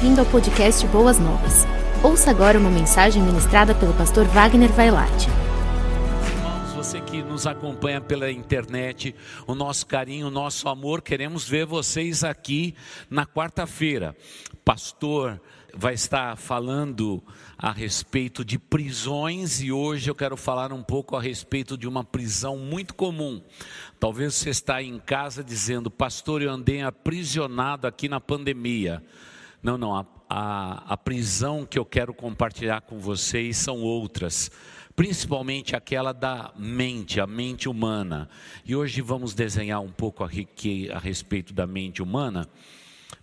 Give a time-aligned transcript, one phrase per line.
[0.00, 1.66] bem-vindo ao podcast Boas Novas.
[2.02, 5.28] Ouça agora uma mensagem ministrada pelo pastor Wagner Vailate.
[5.28, 9.14] Irmãos, você que nos acompanha pela internet,
[9.46, 12.74] o nosso carinho, o nosso amor, queremos ver vocês aqui
[13.10, 14.16] na quarta-feira.
[14.64, 15.38] Pastor
[15.74, 17.22] vai estar falando
[17.58, 22.02] a respeito de prisões e hoje eu quero falar um pouco a respeito de uma
[22.02, 23.42] prisão muito comum.
[23.98, 29.02] Talvez você está em casa dizendo, pastor, eu andei aprisionado aqui na pandemia.
[29.62, 34.50] Não, não, a, a, a prisão que eu quero compartilhar com vocês são outras
[34.96, 38.28] principalmente aquela da mente, a mente humana.
[38.66, 42.46] E hoje vamos desenhar um pouco a, a respeito da mente humana,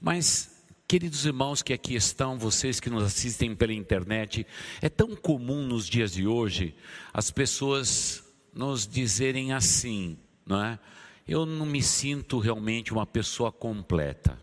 [0.02, 0.58] mas
[0.90, 4.48] Queridos irmãos que aqui estão, vocês que nos assistem pela internet,
[4.81, 6.73] é tão comum nos dias de hoje
[7.14, 8.23] as pessoas
[8.54, 10.80] nos dizerem assim, não é?
[11.28, 14.40] Eu não me sinto realmente uma pessoa completa.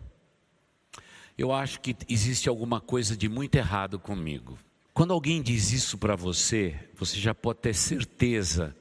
[1.36, 4.56] Eu acho que existe alguma coisa de muito errado comigo.
[4.92, 8.76] Quando alguém diz isso para você, você já pode ter certeza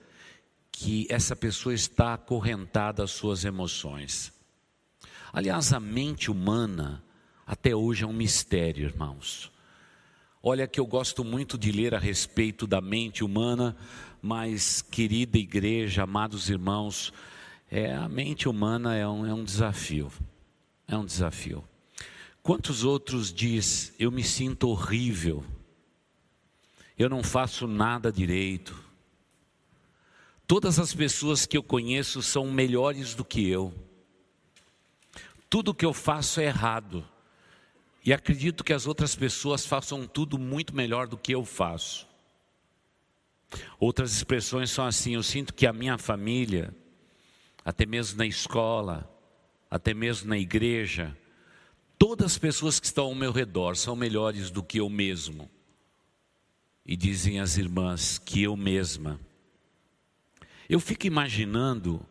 [0.72, 4.32] que essa pessoa está acorrentada às suas emoções.
[5.32, 7.04] Aliás, a mente humana
[7.46, 9.52] até hoje é um mistério, irmãos.
[10.42, 13.76] Olha que eu gosto muito de ler a respeito da mente humana,
[14.22, 17.12] mas querida igreja, amados irmãos,
[17.72, 20.12] é, a mente humana é um, é um desafio.
[20.88, 21.64] É um desafio.
[22.44, 25.46] Quantos outros diz, eu me sinto horrível,
[26.98, 28.78] eu não faço nada direito.
[30.46, 33.74] Todas as pessoas que eu conheço são melhores do que eu.
[35.50, 37.08] Tudo que eu faço é errado.
[38.04, 42.06] E acredito que as outras pessoas façam tudo muito melhor do que eu faço.
[43.80, 46.76] Outras expressões são assim: eu sinto que a minha família,
[47.64, 49.10] até mesmo na escola,
[49.72, 51.18] até mesmo na igreja,
[51.98, 55.50] todas as pessoas que estão ao meu redor são melhores do que eu mesmo.
[56.86, 59.20] E dizem as irmãs que eu mesma.
[60.68, 62.06] Eu fico imaginando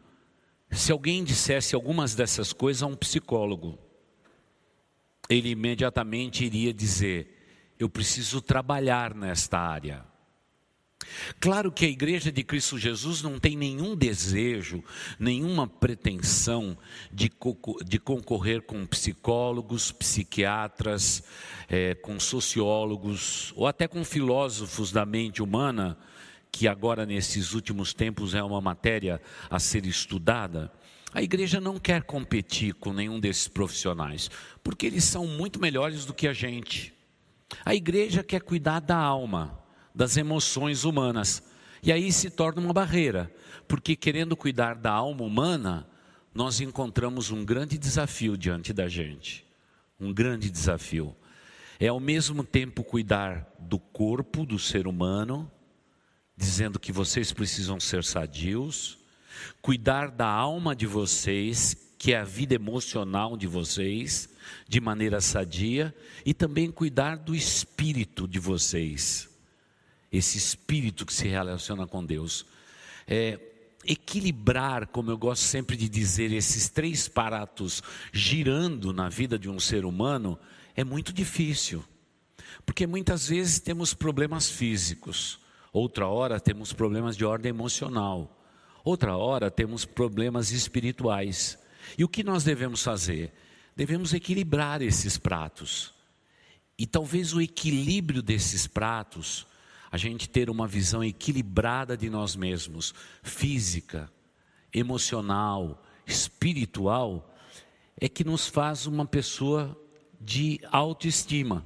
[0.71, 3.79] se alguém dissesse algumas dessas coisas a um psicólogo
[5.29, 10.05] ele imediatamente iria dizer: Eu preciso trabalhar nesta área.
[11.41, 14.83] Claro que a igreja de Cristo Jesus não tem nenhum desejo,
[15.19, 16.77] nenhuma pretensão
[17.13, 17.31] de,
[17.85, 21.23] de concorrer com psicólogos, psiquiatras,
[21.69, 25.99] é, com sociólogos ou até com filósofos da mente humana,
[26.51, 30.71] que agora nesses últimos tempos é uma matéria a ser estudada.
[31.15, 34.31] A igreja não quer competir com nenhum desses profissionais,
[34.63, 36.93] porque eles são muito melhores do que a gente.
[37.65, 39.62] A igreja quer cuidar da alma,
[39.95, 41.43] das emoções humanas.
[41.83, 43.33] E aí se torna uma barreira,
[43.67, 45.89] porque querendo cuidar da alma humana,
[46.35, 49.45] nós encontramos um grande desafio diante da gente.
[50.01, 51.15] Um grande desafio.
[51.79, 55.51] É ao mesmo tempo cuidar do corpo do ser humano,
[56.37, 58.99] dizendo que vocês precisam ser sadios,
[59.61, 64.29] cuidar da alma de vocês, que é a vida emocional de vocês,
[64.69, 69.29] de maneira sadia, e também cuidar do espírito de vocês,
[70.13, 72.45] esse espírito que se relaciona com Deus.
[73.07, 73.39] É,
[73.85, 79.59] equilibrar, como eu gosto sempre de dizer, esses três paratos girando na vida de um
[79.59, 80.39] ser humano
[80.77, 81.85] é muito difícil,
[82.65, 85.41] porque muitas vezes temos problemas físicos,
[85.73, 88.39] outra hora temos problemas de ordem emocional.
[88.85, 91.59] Outra hora temos problemas espirituais.
[91.97, 93.33] E o que nós devemos fazer?
[93.77, 95.95] Devemos equilibrar esses pratos.
[96.77, 99.47] E talvez o equilíbrio desses pratos,
[99.93, 104.11] a gente ter uma visão equilibrada de nós mesmos, física,
[104.73, 107.31] emocional, espiritual,
[108.01, 109.79] é que nos faz uma pessoa
[110.19, 111.63] de autoestima.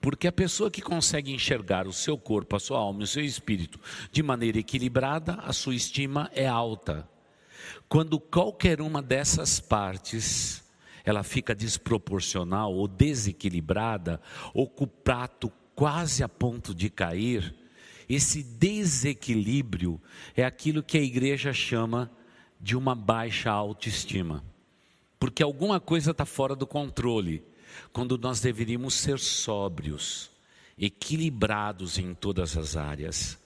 [0.00, 3.24] Porque a pessoa que consegue enxergar o seu corpo, a sua alma e o seu
[3.24, 3.78] espírito
[4.10, 7.08] de maneira equilibrada, a sua estima é alta.
[7.88, 10.64] Quando qualquer uma dessas partes
[11.04, 14.20] ela fica desproporcional ou desequilibrada,
[14.52, 17.54] ou com o prato quase a ponto de cair,
[18.08, 20.00] esse desequilíbrio
[20.36, 22.10] é aquilo que a igreja chama
[22.60, 24.44] de uma baixa autoestima.
[25.18, 27.42] Porque alguma coisa está fora do controle
[27.92, 30.30] quando nós deveríamos ser sóbrios,
[30.78, 33.38] equilibrados em todas as áreas.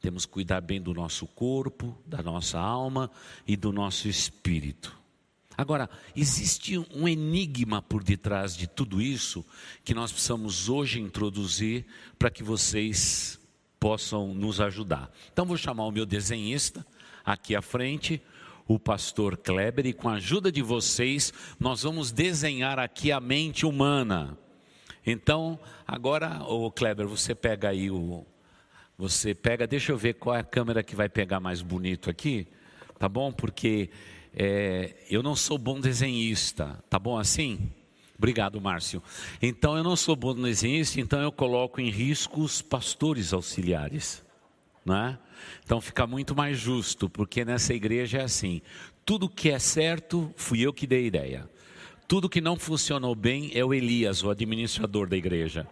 [0.00, 3.10] Temos que cuidar bem do nosso corpo, da nossa alma
[3.46, 4.95] e do nosso espírito.
[5.56, 9.44] Agora, existe um enigma por detrás de tudo isso
[9.84, 11.86] que nós precisamos hoje introduzir
[12.18, 13.40] para que vocês
[13.80, 15.10] possam nos ajudar.
[15.32, 16.86] Então, vou chamar o meu desenhista
[17.24, 18.20] aqui à frente
[18.68, 23.64] o pastor Kleber, e com a ajuda de vocês, nós vamos desenhar aqui a mente
[23.64, 24.36] humana.
[25.06, 28.26] Então, agora, o Kleber, você pega aí o.
[28.98, 32.48] Você pega, deixa eu ver qual é a câmera que vai pegar mais bonito aqui,
[32.98, 33.30] tá bom?
[33.30, 33.90] Porque
[34.36, 37.72] é, eu não sou bom desenhista, tá bom assim?
[38.18, 39.02] Obrigado, Márcio.
[39.40, 44.22] Então, eu não sou bom desenhista, então eu coloco em risco os pastores auxiliares,
[44.84, 45.18] né?
[45.64, 48.60] Então fica muito mais justo, porque nessa igreja é assim:
[49.04, 51.50] tudo que é certo, fui eu que dei a ideia.
[52.08, 55.66] Tudo que não funcionou bem é o Elias, o administrador da igreja.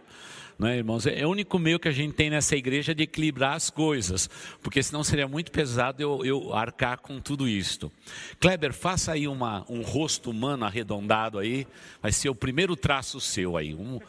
[0.57, 1.05] Não é, irmãos?
[1.05, 4.29] É o único meio que a gente tem nessa igreja de equilibrar as coisas,
[4.61, 7.91] porque senão seria muito pesado eu, eu arcar com tudo isto.
[8.39, 11.67] Kleber, faça aí uma, um rosto humano arredondado aí,
[12.01, 13.99] vai ser o primeiro traço seu aí, um,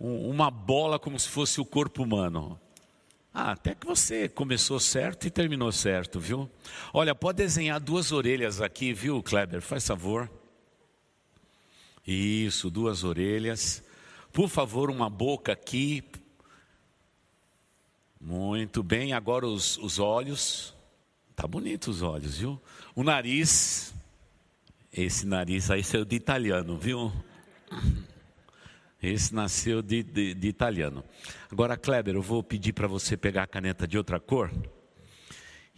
[0.00, 2.58] um, uma bola como se fosse o corpo humano.
[3.34, 6.50] Ah, até que você começou certo e terminou certo, viu?
[6.92, 9.60] Olha, pode desenhar duas orelhas aqui, viu, Kleber?
[9.60, 10.30] Faz favor.
[12.06, 13.82] Isso, duas orelhas.
[14.32, 16.02] Por favor, uma boca aqui.
[18.18, 20.74] Muito bem, agora os, os olhos.
[21.36, 22.58] Tá bonito os olhos, viu?
[22.94, 23.92] O nariz.
[24.90, 27.12] Esse nariz aí saiu de italiano, viu?
[29.02, 31.04] Esse nasceu de, de, de italiano.
[31.50, 34.50] Agora, Kleber, eu vou pedir para você pegar a caneta de outra cor.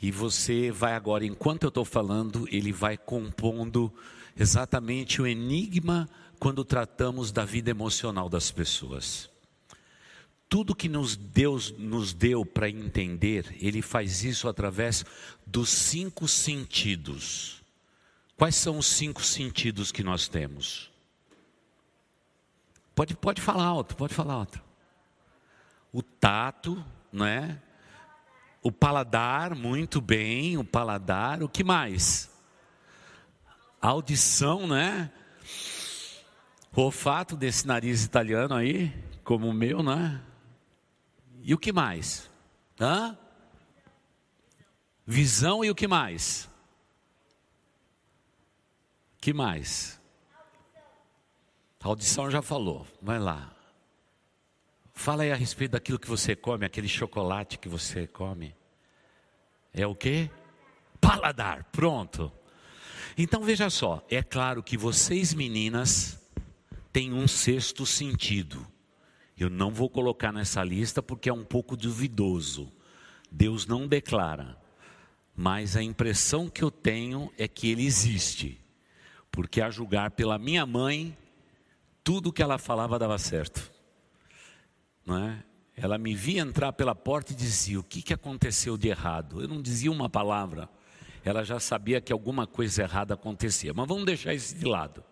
[0.00, 3.92] E você vai agora, enquanto eu estou falando, ele vai compondo
[4.36, 6.08] exatamente o enigma
[6.44, 9.30] quando tratamos da vida emocional das pessoas.
[10.46, 15.06] Tudo que nos Deus nos deu para entender, Ele faz isso através
[15.46, 17.62] dos cinco sentidos.
[18.36, 20.90] Quais são os cinco sentidos que nós temos?
[22.94, 24.62] Pode, pode falar alto, pode falar alto.
[25.90, 27.58] O tato, né?
[28.60, 31.42] O paladar, muito bem, o paladar.
[31.42, 32.30] O que mais?
[33.80, 35.10] A audição, né?
[36.76, 38.92] O olfato desse nariz italiano aí,
[39.22, 40.20] como o meu, né?
[41.42, 42.30] E o que mais?
[42.80, 43.16] Hã?
[45.06, 46.48] Visão e o que mais?
[49.24, 49.98] que mais?
[51.80, 53.56] A audição já falou, vai lá.
[54.92, 58.54] Fala aí a respeito daquilo que você come, aquele chocolate que você come.
[59.72, 60.30] É o quê?
[61.00, 62.30] Paladar, pronto.
[63.16, 66.22] Então veja só, é claro que vocês meninas
[66.94, 68.64] tem um sexto sentido.
[69.36, 72.72] Eu não vou colocar nessa lista porque é um pouco duvidoso.
[73.28, 74.56] Deus não declara,
[75.34, 78.60] mas a impressão que eu tenho é que ele existe.
[79.28, 81.18] Porque a julgar pela minha mãe,
[82.04, 83.72] tudo que ela falava dava certo.
[85.04, 85.42] Não é?
[85.76, 89.42] Ela me via entrar pela porta e dizia: O que, que aconteceu de errado?
[89.42, 90.70] Eu não dizia uma palavra.
[91.24, 93.74] Ela já sabia que alguma coisa errada acontecia.
[93.74, 95.02] Mas vamos deixar isso de lado.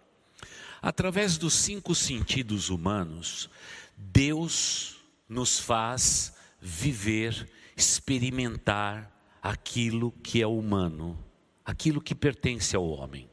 [0.83, 3.49] Através dos cinco sentidos humanos,
[3.97, 4.97] Deus
[5.29, 11.17] nos faz viver, experimentar aquilo que é humano,
[11.65, 13.31] aquilo que pertence ao homem,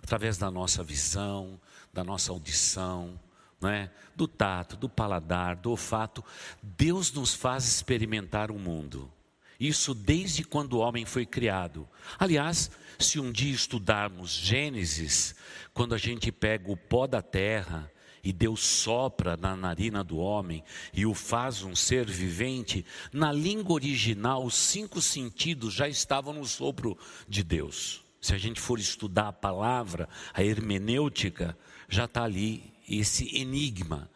[0.00, 1.60] através da nossa visão,
[1.92, 3.18] da nossa audição,
[3.64, 3.90] é?
[4.14, 6.24] do tato, do paladar, do olfato.
[6.62, 9.10] Deus nos faz experimentar o mundo.
[9.58, 11.88] Isso desde quando o homem foi criado.
[12.18, 15.34] Aliás, se um dia estudarmos Gênesis,
[15.72, 17.90] quando a gente pega o pó da terra
[18.22, 23.74] e Deus sopra na narina do homem e o faz um ser vivente, na língua
[23.74, 26.98] original os cinco sentidos já estavam no sopro
[27.28, 28.04] de Deus.
[28.20, 31.56] Se a gente for estudar a palavra, a hermenêutica,
[31.88, 34.10] já está ali esse enigma,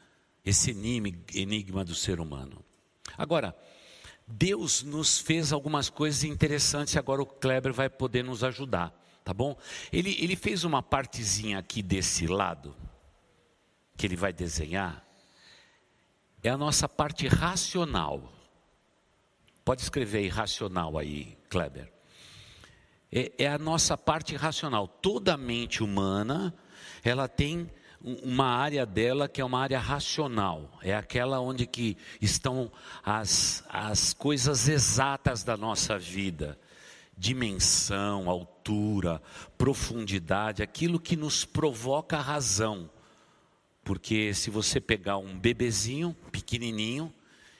[0.44, 0.70] esse
[1.34, 2.64] enigma do ser humano.
[3.16, 3.54] Agora,
[4.30, 8.94] Deus nos fez algumas coisas interessantes, agora o Kleber vai poder nos ajudar,
[9.24, 9.56] tá bom?
[9.92, 12.74] Ele, ele fez uma partezinha aqui desse lado,
[13.96, 15.04] que ele vai desenhar,
[16.42, 18.32] é a nossa parte racional.
[19.64, 21.92] Pode escrever aí racional aí, Kleber.
[23.12, 24.88] É, é a nossa parte racional.
[24.88, 26.54] Toda a mente humana,
[27.04, 27.70] ela tem
[28.02, 32.70] uma área dela que é uma área racional, é aquela onde que estão
[33.04, 36.58] as, as coisas exatas da nossa vida,
[37.16, 39.20] dimensão, altura,
[39.58, 42.90] profundidade, aquilo que nos provoca a razão.
[43.84, 47.12] Porque se você pegar um bebezinho pequenininho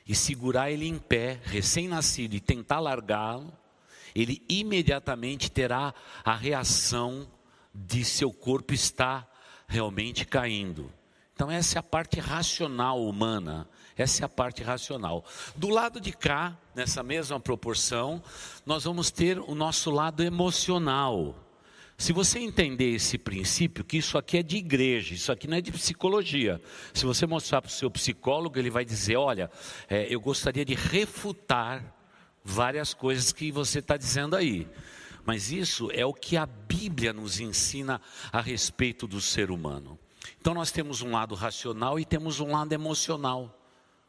[0.07, 3.53] e segurar ele em pé, recém-nascido, e tentar largá-lo,
[4.15, 5.95] ele imediatamente terá
[6.25, 7.29] a reação
[7.75, 9.30] de seu corpo estar
[9.71, 10.93] realmente caindo.
[11.33, 13.67] Então, essa é a parte racional humana.
[13.97, 15.25] Essa é a parte racional.
[15.57, 18.23] Do lado de cá, nessa mesma proporção,
[18.67, 21.37] nós vamos ter o nosso lado emocional.
[21.97, 25.61] Se você entender esse princípio, que isso aqui é de igreja, isso aqui não é
[25.61, 26.61] de psicologia.
[26.93, 29.51] Se você mostrar para o seu psicólogo, ele vai dizer: olha,
[29.89, 31.95] é, eu gostaria de refutar
[32.43, 34.67] várias coisas que você está dizendo aí.
[35.31, 38.01] Mas isso é o que a Bíblia nos ensina
[38.33, 39.97] a respeito do ser humano.
[40.41, 43.57] Então nós temos um lado racional e temos um lado emocional,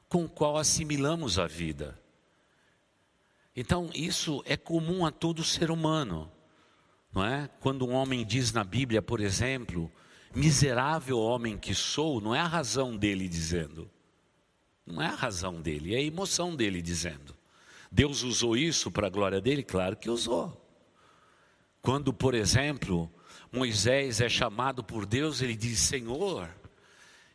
[0.10, 1.96] com o qual assimilamos a vida.
[3.56, 6.28] Então isso é comum a todo ser humano,
[7.14, 7.48] não é?
[7.60, 9.92] Quando um homem diz na Bíblia, por exemplo,
[10.34, 13.88] miserável homem que sou, não é a razão dele dizendo,
[14.84, 17.38] não é a razão dele, é a emoção dele dizendo.
[17.92, 19.62] Deus usou isso para a glória dele?
[19.62, 20.60] Claro que usou.
[21.82, 23.12] Quando, por exemplo,
[23.52, 26.50] Moisés é chamado por Deus, ele diz: Senhor,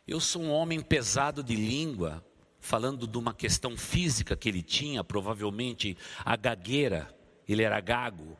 [0.07, 2.23] eu sou um homem pesado de língua,
[2.59, 7.13] falando de uma questão física que ele tinha, provavelmente a gagueira,
[7.47, 8.37] ele era gago.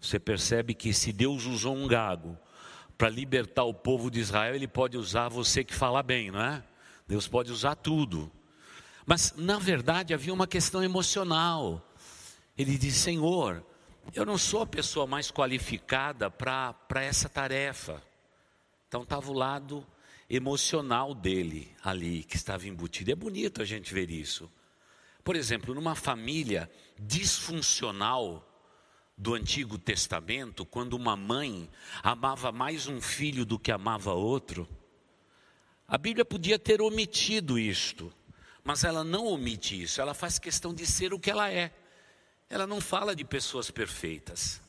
[0.00, 2.38] Você percebe que se Deus usou um gago
[2.96, 6.62] para libertar o povo de Israel, ele pode usar você que fala bem, não é?
[7.08, 8.30] Deus pode usar tudo.
[9.04, 11.84] Mas, na verdade, havia uma questão emocional.
[12.56, 13.64] Ele diz: Senhor,
[14.14, 18.02] eu não sou a pessoa mais qualificada para essa tarefa.
[18.88, 19.86] Então estava o lado
[20.28, 23.10] emocional dele ali, que estava embutido.
[23.10, 24.50] É bonito a gente ver isso.
[25.22, 28.46] Por exemplo, numa família disfuncional
[29.18, 31.70] do Antigo Testamento, quando uma mãe
[32.02, 34.68] amava mais um filho do que amava outro,
[35.88, 38.12] a Bíblia podia ter omitido isto,
[38.62, 41.72] mas ela não omite isso, ela faz questão de ser o que ela é.
[42.48, 44.60] Ela não fala de pessoas perfeitas.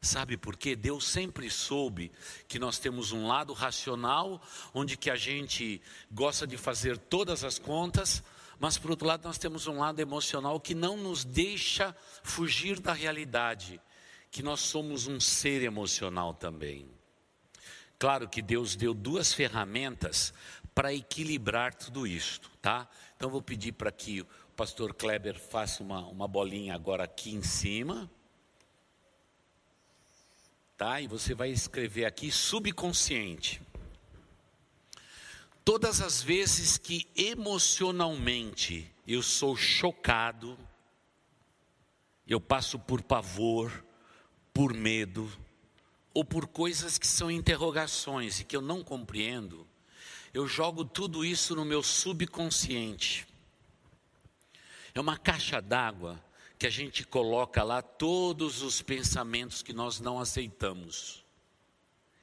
[0.00, 0.76] Sabe por quê?
[0.76, 2.12] Deus sempre soube
[2.46, 4.40] que nós temos um lado racional,
[4.72, 8.22] onde que a gente gosta de fazer todas as contas,
[8.60, 12.92] mas por outro lado nós temos um lado emocional que não nos deixa fugir da
[12.92, 13.80] realidade,
[14.30, 16.88] que nós somos um ser emocional também.
[17.98, 20.32] Claro que Deus deu duas ferramentas
[20.72, 22.88] para equilibrar tudo isto, tá?
[23.16, 24.24] Então vou pedir para que
[24.58, 28.10] pastor Kleber faça uma, uma bolinha agora aqui em cima.
[30.76, 31.00] Tá?
[31.00, 33.62] E você vai escrever aqui subconsciente.
[35.64, 40.58] Todas as vezes que emocionalmente eu sou chocado,
[42.26, 43.84] eu passo por pavor,
[44.52, 45.30] por medo,
[46.12, 49.64] ou por coisas que são interrogações e que eu não compreendo,
[50.34, 53.24] eu jogo tudo isso no meu subconsciente.
[54.98, 56.20] É uma caixa d'água
[56.58, 61.24] que a gente coloca lá todos os pensamentos que nós não aceitamos.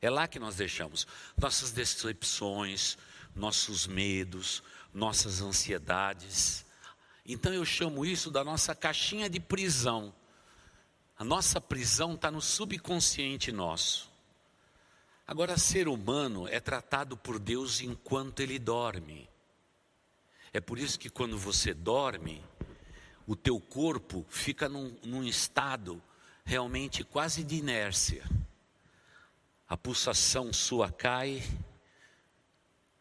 [0.01, 2.98] É lá que nós deixamos nossas decepções,
[3.34, 4.62] nossos medos,
[4.94, 6.65] nossas ansiedades.
[7.25, 10.13] Então eu chamo isso da nossa caixinha de prisão.
[11.17, 14.12] A nossa prisão está no subconsciente nosso.
[15.25, 19.29] Agora, ser humano é tratado por Deus enquanto ele dorme.
[20.51, 22.44] É por isso que quando você dorme,
[23.27, 26.01] o teu corpo fica num, num estado
[26.44, 28.24] realmente quase de inércia.
[29.67, 31.44] A pulsação sua cai,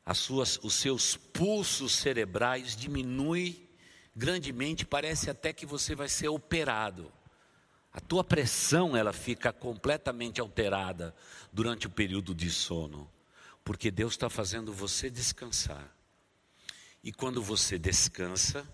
[0.04, 3.68] as suas, os seus pulsos cerebrais diminuem
[4.16, 7.12] grandemente, parece até que você vai ser operado.
[7.92, 11.14] A tua pressão ela fica completamente alterada
[11.52, 13.10] durante o período de sono,
[13.62, 15.94] porque Deus está fazendo você descansar.
[17.02, 18.66] E quando você descansa,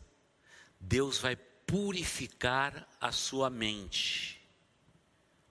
[0.80, 4.40] Deus vai purificar a sua mente,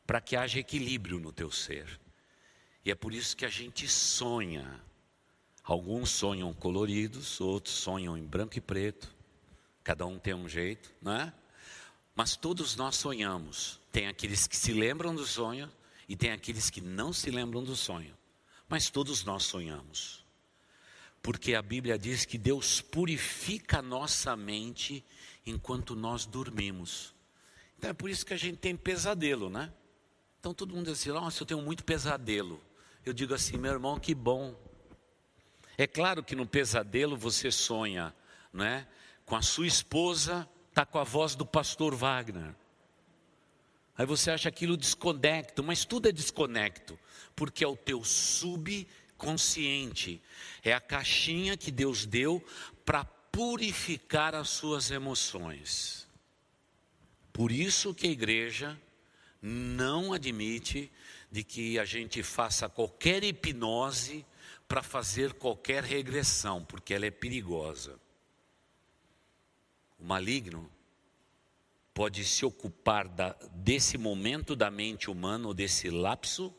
[0.05, 1.99] para que haja equilíbrio no teu ser.
[2.83, 4.81] E é por isso que a gente sonha.
[5.63, 9.13] Alguns sonham coloridos, outros sonham em branco e preto.
[9.83, 11.33] Cada um tem um jeito, não é?
[12.15, 13.79] Mas todos nós sonhamos.
[13.91, 15.71] Tem aqueles que se lembram do sonho
[16.07, 18.17] e tem aqueles que não se lembram do sonho.
[18.67, 20.25] Mas todos nós sonhamos
[21.21, 25.03] porque a Bíblia diz que Deus purifica a nossa mente
[25.45, 27.13] enquanto nós dormimos.
[27.77, 29.71] Então é por isso que a gente tem pesadelo, né?
[30.39, 32.61] Então todo mundo diz assim: nossa, eu tenho muito pesadelo.
[33.05, 34.55] Eu digo assim, meu irmão, que bom.
[35.77, 38.13] É claro que no pesadelo você sonha,
[38.51, 38.87] não é?
[39.25, 42.53] Com a sua esposa, tá com a voz do pastor Wagner.
[43.97, 46.97] Aí você acha aquilo desconecto, mas tudo é desconecto,
[47.35, 50.21] porque é o teu sub consciente.
[50.63, 52.43] É a caixinha que Deus deu
[52.85, 56.07] para purificar as suas emoções.
[57.31, 58.79] Por isso que a igreja
[59.41, 60.91] não admite
[61.31, 64.25] de que a gente faça qualquer hipnose
[64.67, 67.99] para fazer qualquer regressão, porque ela é perigosa.
[69.97, 70.69] O maligno
[71.93, 76.53] pode se ocupar da, desse momento da mente humana, ou desse lapso,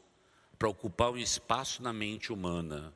[0.59, 2.95] para ocupar um espaço na mente humana.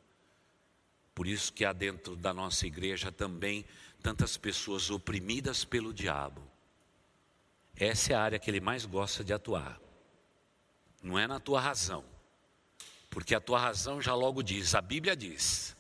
[1.15, 3.65] Por isso que há dentro da nossa igreja também
[4.03, 6.43] tantas pessoas oprimidas pelo diabo.
[7.77, 9.81] Essa é a área que ele mais gosta de atuar.
[11.03, 12.05] Não é na tua razão.
[13.09, 15.77] Porque a tua razão já logo diz, a Bíblia diz.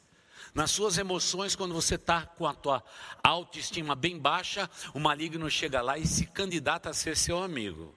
[0.54, 2.82] Nas suas emoções, quando você está com a tua
[3.22, 7.92] autoestima bem baixa, o maligno chega lá e se candidata a ser seu amigo.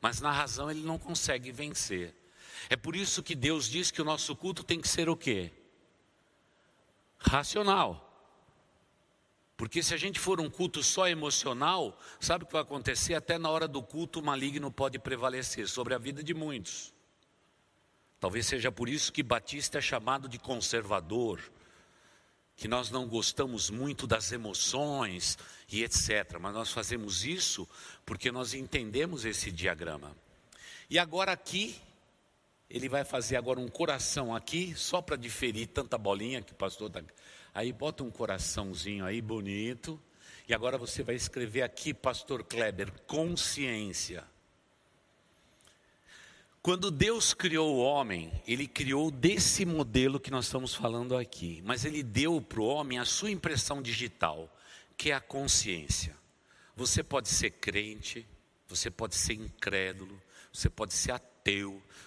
[0.00, 2.14] Mas na razão ele não consegue vencer.
[2.70, 5.52] É por isso que Deus diz que o nosso culto tem que ser o quê?
[7.18, 8.04] Racional.
[9.56, 13.14] Porque se a gente for um culto só emocional, sabe o que vai acontecer?
[13.14, 16.94] Até na hora do culto, o maligno pode prevalecer sobre a vida de muitos.
[18.20, 21.40] Talvez seja por isso que Batista é chamado de conservador,
[22.56, 25.36] que nós não gostamos muito das emoções
[25.68, 26.38] e etc.
[26.40, 27.68] Mas nós fazemos isso
[28.06, 30.16] porque nós entendemos esse diagrama.
[30.90, 31.80] E agora aqui,
[32.70, 36.88] ele vai fazer agora um coração aqui, só para diferir tanta bolinha que o pastor
[36.88, 37.02] está
[37.54, 40.00] Aí bota um coraçãozinho aí bonito.
[40.46, 44.24] E agora você vai escrever aqui, Pastor Kleber, consciência.
[46.62, 51.84] Quando Deus criou o homem, Ele criou desse modelo que nós estamos falando aqui, mas
[51.84, 54.54] Ele deu para o homem a sua impressão digital,
[54.96, 56.16] que é a consciência.
[56.76, 58.26] Você pode ser crente,
[58.68, 60.20] você pode ser incrédulo,
[60.52, 61.37] você pode ser ateu,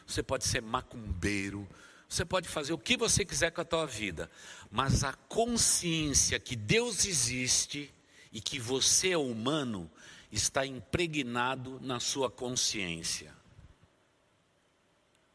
[0.06, 1.68] você pode ser macumbeiro,
[2.08, 4.30] você pode fazer o que você quiser com a tua vida,
[4.70, 7.94] mas a consciência que Deus existe
[8.34, 9.90] e que você é humano
[10.32, 13.34] está impregnado na sua consciência.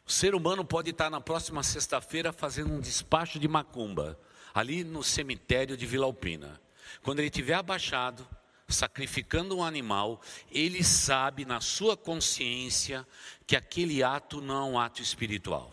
[0.07, 4.19] O ser humano pode estar na próxima sexta-feira fazendo um despacho de macumba,
[4.55, 6.61] ali no cemitério de Vila Alpina.
[7.03, 8.27] Quando ele estiver abaixado,
[8.69, 10.21] sacrificando um animal,
[10.51, 13.07] ele sabe na sua consciência
[13.47, 15.73] que aquele ato não é um ato espiritual.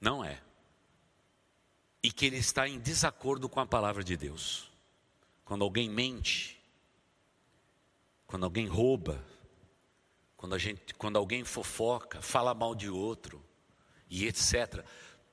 [0.00, 0.40] Não é.
[2.02, 4.70] E que ele está em desacordo com a palavra de Deus.
[5.44, 6.60] Quando alguém mente,
[8.26, 9.22] quando alguém rouba,
[10.36, 13.42] quando, gente, quando alguém fofoca, fala mal de outro
[14.08, 14.84] e etc.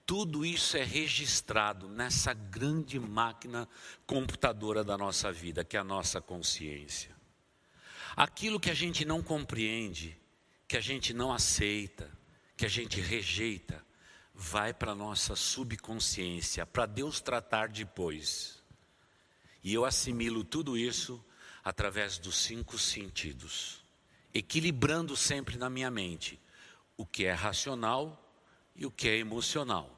[0.05, 3.67] Tudo isso é registrado nessa grande máquina
[4.05, 7.15] computadora da nossa vida, que é a nossa consciência.
[8.15, 10.17] Aquilo que a gente não compreende,
[10.67, 12.11] que a gente não aceita,
[12.57, 13.83] que a gente rejeita,
[14.33, 18.61] vai para a nossa subconsciência, para Deus tratar depois.
[19.63, 21.23] E eu assimilo tudo isso
[21.63, 23.83] através dos cinco sentidos,
[24.33, 26.39] equilibrando sempre na minha mente
[26.97, 28.22] o que é racional
[28.75, 29.89] e o que é emocional.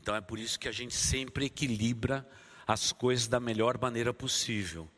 [0.00, 2.28] Então é por isso que a gente sempre equilibra
[2.66, 4.88] as coisas da melhor maneira possível.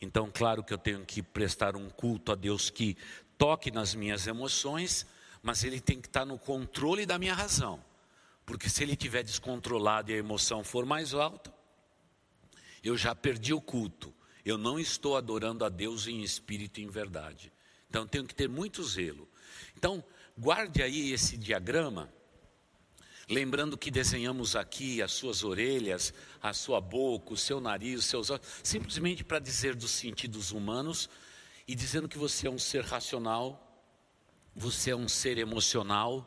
[0.00, 2.96] Então, claro que eu tenho que prestar um culto a Deus que
[3.36, 5.06] toque nas minhas emoções,
[5.42, 7.84] mas ele tem que estar no controle da minha razão.
[8.46, 11.52] Porque se ele estiver descontrolado e a emoção for mais alta,
[12.82, 14.12] eu já perdi o culto.
[14.44, 17.52] Eu não estou adorando a Deus em espírito e em verdade.
[17.88, 19.28] Então tenho que ter muito zelo.
[19.76, 20.02] Então,
[20.38, 22.10] guarde aí esse diagrama,
[23.30, 26.12] lembrando que desenhamos aqui as suas orelhas,
[26.42, 31.08] a sua boca, o seu nariz, os seus olhos, simplesmente para dizer dos sentidos humanos
[31.66, 33.82] e dizendo que você é um ser racional,
[34.54, 36.26] você é um ser emocional,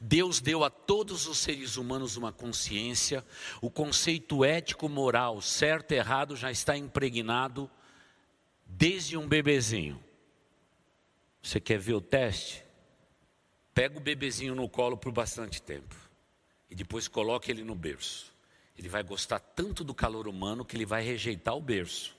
[0.00, 3.24] Deus deu a todos os seres humanos uma consciência,
[3.60, 7.68] o conceito ético-moral, certo e errado, já está impregnado
[8.64, 10.02] desde um bebezinho.
[11.42, 12.64] Você quer ver o teste?
[13.74, 16.05] Pega o bebezinho no colo por bastante tempo
[16.70, 18.32] e depois coloque ele no berço.
[18.76, 22.16] Ele vai gostar tanto do calor humano que ele vai rejeitar o berço.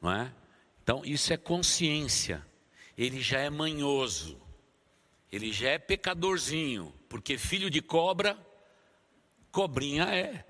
[0.00, 0.34] Não é?
[0.82, 2.44] Então, isso é consciência.
[2.96, 4.42] Ele já é manhoso
[5.32, 8.38] ele já é pecadorzinho, porque filho de cobra,
[9.50, 10.44] cobrinha é.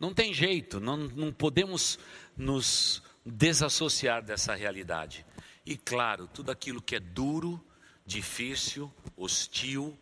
[0.00, 1.98] Não tem jeito, não, não podemos
[2.34, 5.26] nos desassociar dessa realidade.
[5.66, 7.62] E claro, tudo aquilo que é duro,
[8.06, 9.98] difícil, hostil,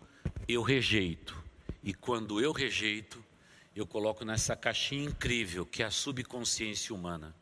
[0.48, 1.36] eu rejeito.
[1.82, 3.24] E quando eu rejeito,
[3.74, 7.34] eu coloco nessa caixinha incrível que é a subconsciência humana.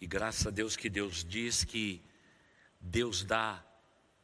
[0.00, 2.00] E graças a Deus que Deus diz que
[2.80, 3.62] Deus dá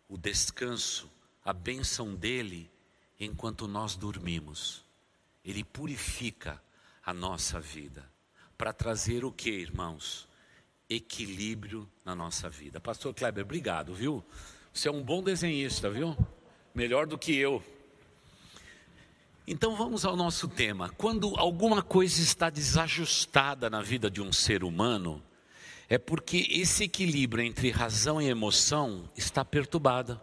[0.08, 1.10] o descanso,
[1.44, 2.70] a bênção dele
[3.20, 4.84] enquanto nós dormimos.
[5.44, 6.60] Ele purifica
[7.04, 8.10] a nossa vida
[8.56, 10.26] para trazer o que, irmãos?
[10.88, 12.80] Equilíbrio na nossa vida.
[12.80, 14.24] Pastor Kleber, obrigado, viu?
[14.72, 16.16] Você é um bom desenhista, viu?
[16.76, 17.64] Melhor do que eu.
[19.46, 20.90] Então vamos ao nosso tema.
[20.90, 25.22] Quando alguma coisa está desajustada na vida de um ser humano,
[25.88, 30.20] é porque esse equilíbrio entre razão e emoção está perturbado.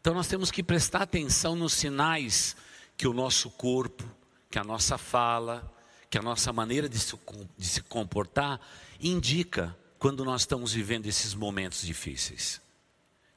[0.00, 2.56] Então nós temos que prestar atenção nos sinais
[2.96, 4.02] que o nosso corpo,
[4.50, 5.72] que a nossa fala,
[6.10, 7.16] que a nossa maneira de se,
[7.56, 8.60] de se comportar
[9.00, 12.60] indica quando nós estamos vivendo esses momentos difíceis.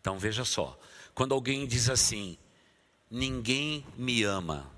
[0.01, 0.75] Então veja só,
[1.19, 2.37] quando alguém diz assim,
[3.11, 4.71] ninguém me ama.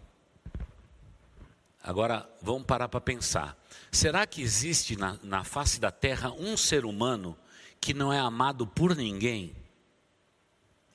[1.83, 3.55] Agora vamos parar para pensar.
[3.91, 7.37] Será que existe na, na face da terra um ser humano
[7.79, 9.55] que não é amado por ninguém?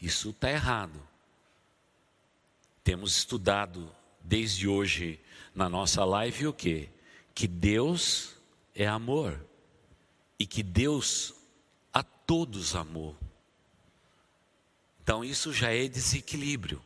[0.02, 1.00] Isso está errado.
[2.82, 3.88] Temos estudado
[4.20, 5.20] desde hoje
[5.54, 6.88] na nossa live o que?
[7.32, 8.34] Que Deus
[8.74, 9.40] é amor
[10.40, 11.34] e que Deus
[11.94, 13.16] a todos amou.
[15.06, 16.82] Então isso já é desequilíbrio.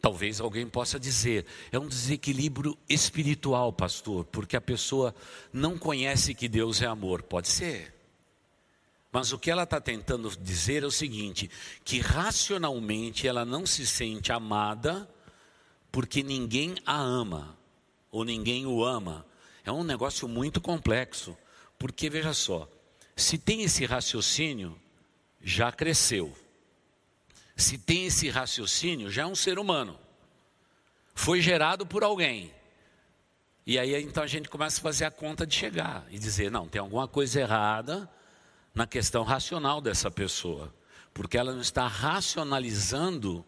[0.00, 5.14] Talvez alguém possa dizer, é um desequilíbrio espiritual, pastor, porque a pessoa
[5.52, 7.22] não conhece que Deus é amor.
[7.22, 7.94] Pode ser.
[9.12, 11.48] Mas o que ela está tentando dizer é o seguinte:
[11.84, 15.08] que racionalmente ela não se sente amada
[15.92, 17.56] porque ninguém a ama,
[18.10, 19.24] ou ninguém o ama.
[19.64, 21.38] É um negócio muito complexo,
[21.78, 22.68] porque veja só,
[23.14, 24.76] se tem esse raciocínio,
[25.40, 26.34] já cresceu
[27.56, 29.98] se tem esse raciocínio, já é um ser humano.
[31.14, 32.52] Foi gerado por alguém.
[33.66, 36.68] E aí então a gente começa a fazer a conta de chegar e dizer: não,
[36.68, 38.10] tem alguma coisa errada
[38.74, 40.74] na questão racional dessa pessoa,
[41.14, 43.44] porque ela não está racionalizando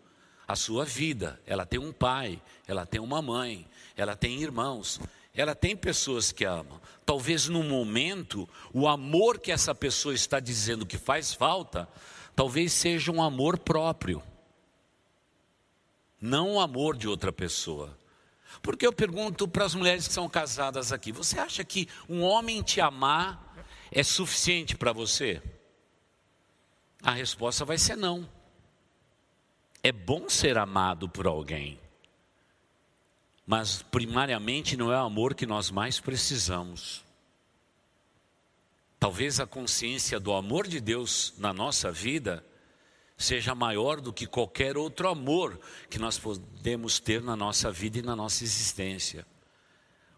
[0.46, 1.40] a sua vida.
[1.44, 5.00] Ela tem um pai, ela tem uma mãe, ela tem irmãos,
[5.34, 6.80] ela tem pessoas que amam.
[7.04, 11.88] Talvez no momento, o amor que essa pessoa está dizendo que faz falta,
[12.36, 14.22] talvez seja um amor próprio,
[16.20, 17.98] não o amor de outra pessoa.
[18.62, 22.62] Porque eu pergunto para as mulheres que são casadas aqui: você acha que um homem
[22.62, 23.56] te amar
[23.90, 25.42] é suficiente para você?
[27.02, 28.28] A resposta vai ser não.
[29.82, 31.78] É bom ser amado por alguém,
[33.46, 37.05] mas primariamente não é o amor que nós mais precisamos.
[38.98, 42.44] Talvez a consciência do amor de Deus na nossa vida
[43.16, 48.02] seja maior do que qualquer outro amor que nós podemos ter na nossa vida e
[48.02, 49.26] na nossa existência.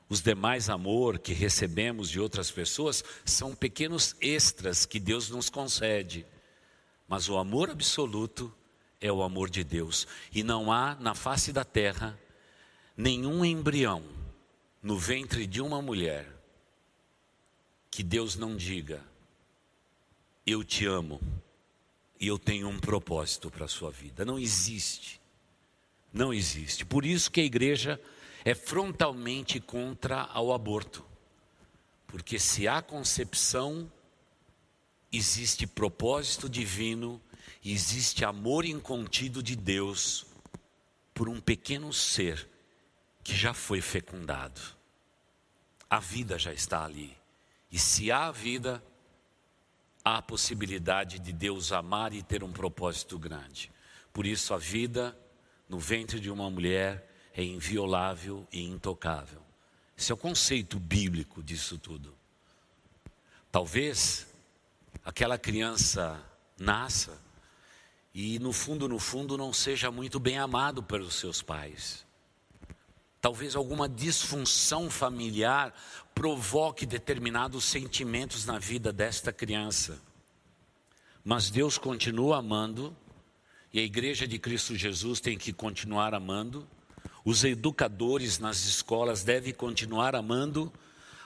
[0.08, 6.24] Os demais amor que recebemos de outras pessoas são pequenos extras que Deus nos concede.
[7.06, 8.52] Mas o amor absoluto
[9.00, 10.06] é o amor de Deus.
[10.32, 12.18] E não há na face da terra
[12.96, 14.02] nenhum embrião
[14.82, 16.37] no ventre de uma mulher
[17.90, 19.04] que Deus não diga:
[20.46, 21.20] Eu te amo
[22.20, 24.24] e eu tenho um propósito para a sua vida.
[24.24, 25.20] Não existe.
[26.12, 26.84] Não existe.
[26.84, 28.00] Por isso que a igreja
[28.44, 31.04] é frontalmente contra o aborto.
[32.06, 33.90] Porque se há concepção,
[35.12, 37.20] existe propósito divino,
[37.64, 40.26] existe amor incontido de Deus
[41.12, 42.48] por um pequeno ser
[43.22, 44.60] que já foi fecundado.
[45.90, 47.17] A vida já está ali.
[47.70, 48.82] E se há vida,
[50.04, 53.70] há a possibilidade de Deus amar e ter um propósito grande.
[54.12, 55.18] Por isso, a vida
[55.68, 59.42] no ventre de uma mulher é inviolável e intocável.
[59.96, 62.16] Esse é o conceito bíblico disso tudo.
[63.50, 64.26] Talvez
[65.04, 66.22] aquela criança
[66.58, 67.20] nasça
[68.14, 72.06] e, no fundo, no fundo, não seja muito bem amado pelos seus pais.
[73.20, 75.74] Talvez alguma disfunção familiar
[76.14, 80.00] provoque determinados sentimentos na vida desta criança.
[81.24, 82.96] Mas Deus continua amando,
[83.72, 86.66] e a igreja de Cristo Jesus tem que continuar amando.
[87.24, 90.72] Os educadores nas escolas devem continuar amando,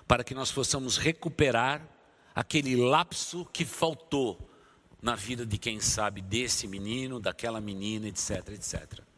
[0.09, 1.87] para que nós possamos recuperar
[2.35, 4.51] aquele lapso que faltou
[5.01, 9.12] na vida de quem sabe desse menino, daquela menina, etc, etc.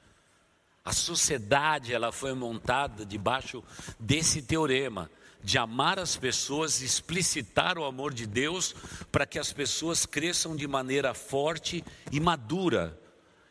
[0.85, 3.65] A sociedade ela foi montada debaixo
[3.99, 5.11] desse teorema
[5.43, 8.75] de amar as pessoas, explicitar o amor de Deus
[9.11, 13.01] para que as pessoas cresçam de maneira forte e madura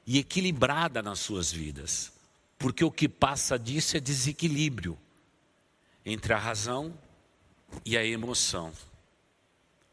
[0.06, 2.14] e equilibrada nas suas vidas.
[2.60, 4.98] Porque o que passa disso é desequilíbrio
[6.06, 6.94] entre a razão
[7.84, 8.72] e a emoção.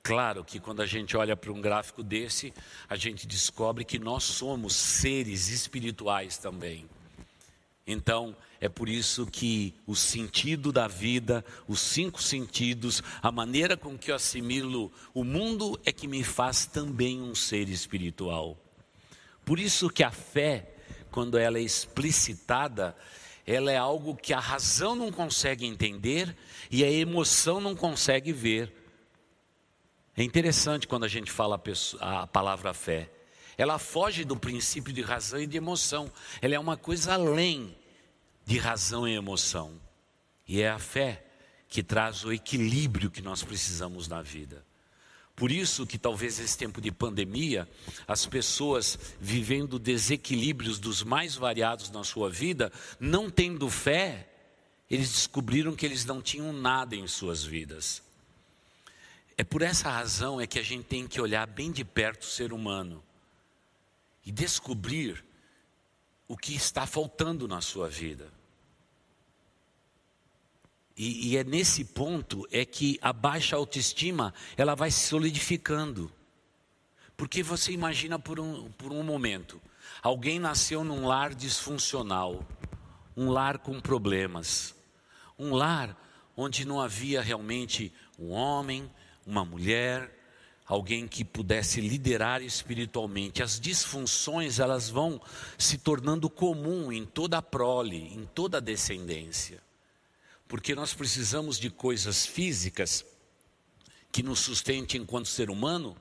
[0.02, 2.52] Claro que quando a gente olha para um gráfico desse,
[2.88, 6.88] a gente descobre que nós somos seres espirituais também.
[7.86, 13.96] Então, é por isso que o sentido da vida, os cinco sentidos, a maneira com
[13.98, 18.58] que eu assimilo o mundo é que me faz também um ser espiritual.
[19.44, 20.74] Por isso que a fé,
[21.10, 22.94] quando ela é explicitada,
[23.46, 26.36] ela é algo que a razão não consegue entender
[26.70, 28.72] e a emoção não consegue ver.
[30.16, 31.60] É interessante quando a gente fala
[32.00, 33.10] a, palavra fé.
[33.60, 36.10] Ela foge do princípio de razão e de emoção.
[36.40, 37.76] Ela é uma coisa além
[38.46, 39.78] de razão e emoção.
[40.48, 41.22] E é a fé
[41.68, 44.64] que traz o equilíbrio que nós precisamos na vida.
[45.36, 47.68] Por isso que talvez esse tempo de pandemia,
[48.08, 54.26] as pessoas vivendo desequilíbrios dos mais variados na sua vida, não tendo fé,
[54.90, 58.02] eles descobriram que eles não tinham nada em suas vidas.
[59.36, 62.26] É por essa razão é que a gente tem que olhar bem de perto o
[62.26, 63.04] ser humano
[64.24, 65.24] e descobrir
[66.28, 68.32] o que está faltando na sua vida.
[70.96, 76.12] E, e, é nesse ponto é que a baixa autoestima ela vai se solidificando.
[77.16, 79.60] Porque você imagina por um, por um momento,
[80.02, 82.46] alguém nasceu num lar disfuncional,
[83.16, 84.74] um lar com problemas,
[85.38, 85.96] um lar
[86.36, 88.90] onde não havia realmente um homem,
[89.26, 90.19] uma mulher,
[90.70, 93.42] alguém que pudesse liderar espiritualmente.
[93.42, 95.20] As disfunções elas vão
[95.58, 99.60] se tornando comum em toda a prole, em toda a descendência.
[100.46, 103.04] Porque nós precisamos de coisas físicas
[104.12, 105.96] que nos sustentem enquanto ser humano,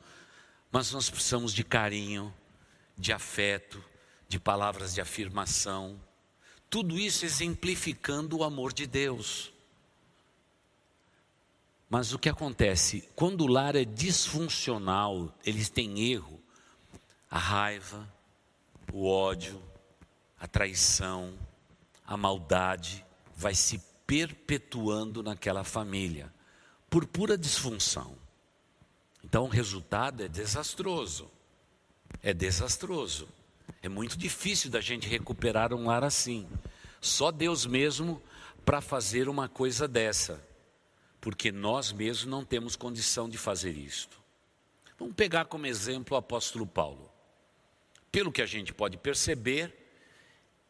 [0.72, 2.32] mas nós precisamos de carinho,
[2.96, 3.84] de afeto,
[4.28, 6.00] de palavras de afirmação.
[6.70, 9.52] Tudo isso exemplificando o amor de Deus.
[11.90, 13.10] Mas o que acontece?
[13.16, 16.40] Quando o lar é disfuncional, eles têm erro,
[17.32, 18.08] a raiva,
[18.94, 19.60] o ódio,
[20.40, 21.34] a traição,
[22.06, 23.04] a maldade
[23.36, 26.32] vai se perpetuando naquela família,
[26.90, 28.16] por pura disfunção.
[29.24, 31.30] Então o resultado é desastroso.
[32.22, 33.28] É desastroso.
[33.82, 36.48] É muito difícil da gente recuperar um lar assim.
[37.02, 38.22] Só Deus mesmo
[38.64, 40.49] para fazer uma coisa dessa
[41.22, 44.20] porque nós mesmos não temos condição de fazer isto.
[44.98, 47.12] Vamos pegar como exemplo o apóstolo Paulo.
[48.12, 49.74] Pelo que a gente pode perceber,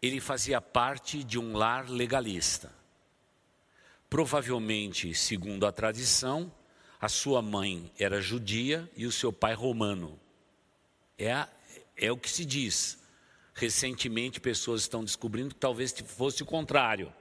[0.01, 2.73] ele fazia parte de um lar legalista.
[4.09, 6.51] Provavelmente, segundo a tradição,
[6.99, 10.19] a sua mãe era judia e o seu pai romano.
[11.17, 11.49] É, a,
[11.95, 12.97] é o que se diz.
[13.53, 17.13] Recentemente, pessoas estão descobrindo que talvez fosse o contrário,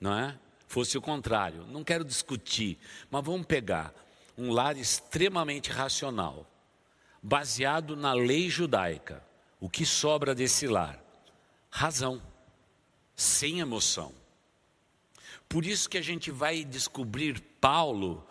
[0.00, 0.38] não é?
[0.74, 1.64] Fosse o contrário.
[1.68, 2.76] Não quero discutir,
[3.08, 3.94] mas vamos pegar
[4.36, 6.50] um lar extremamente racional,
[7.22, 9.22] baseado na lei judaica.
[9.60, 10.98] O que sobra desse lar?
[11.70, 12.20] Razão,
[13.14, 14.12] sem emoção.
[15.48, 18.26] Por isso que a gente vai descobrir Paulo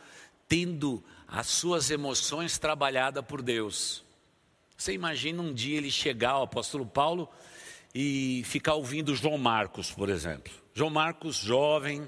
[0.46, 4.04] tendo as suas emoções trabalhadas por Deus.
[4.76, 7.30] Você imagina um dia ele chegar, o apóstolo Paulo,
[7.96, 10.52] e ficar ouvindo João Marcos, por exemplo.
[10.74, 12.06] João Marcos, jovem,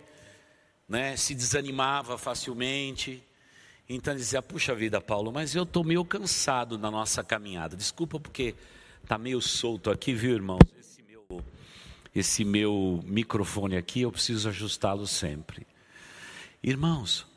[0.87, 3.23] né, se desanimava facilmente.
[3.87, 7.75] Então ele dizia: Puxa vida, Paulo, mas eu estou meio cansado na nossa caminhada.
[7.75, 8.55] Desculpa porque
[9.01, 10.61] está meio solto aqui, viu, irmãos?
[10.79, 11.43] Esse meu,
[12.13, 15.67] esse meu microfone aqui eu preciso ajustá-lo sempre.
[16.63, 17.27] Irmãos,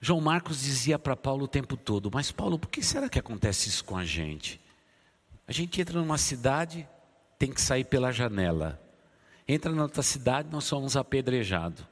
[0.00, 3.68] João Marcos dizia para Paulo o tempo todo: Mas Paulo, por que será que acontece
[3.68, 4.60] isso com a gente?
[5.46, 6.88] A gente entra numa cidade,
[7.38, 8.80] tem que sair pela janela.
[9.46, 11.84] Entra na outra cidade, nós somos apedrejados.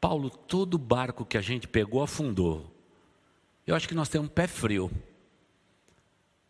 [0.00, 2.72] Paulo, todo barco que a gente pegou afundou.
[3.66, 4.90] Eu acho que nós temos um pé frio.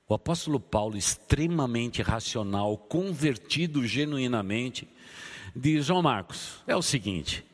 [0.06, 4.88] O apóstolo Paulo, extremamente racional, convertido genuinamente,
[5.54, 7.44] diz: João Marcos, é o seguinte,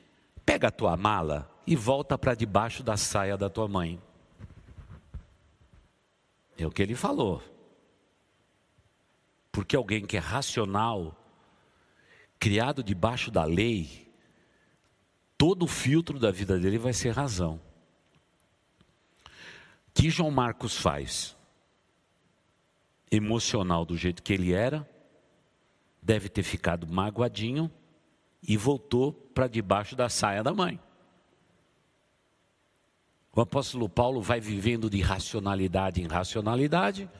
[0.45, 4.01] pega a tua mala e volta para debaixo da saia da tua mãe.
[6.57, 7.43] É o que ele falou.
[9.51, 11.17] Porque alguém que é racional,
[12.39, 14.04] criado debaixo da lei,
[15.37, 17.61] todo o filtro da vida dele vai ser razão.
[19.93, 21.37] Que João Marcos faz?
[23.11, 24.89] Emocional do jeito que ele era,
[26.03, 27.71] deve ter ficado magoadinho
[28.43, 30.81] e voltou para debaixo da saia da mãe.
[33.35, 37.11] O apóstolo Paulo vai vivendo de racionalidade em racionalidade.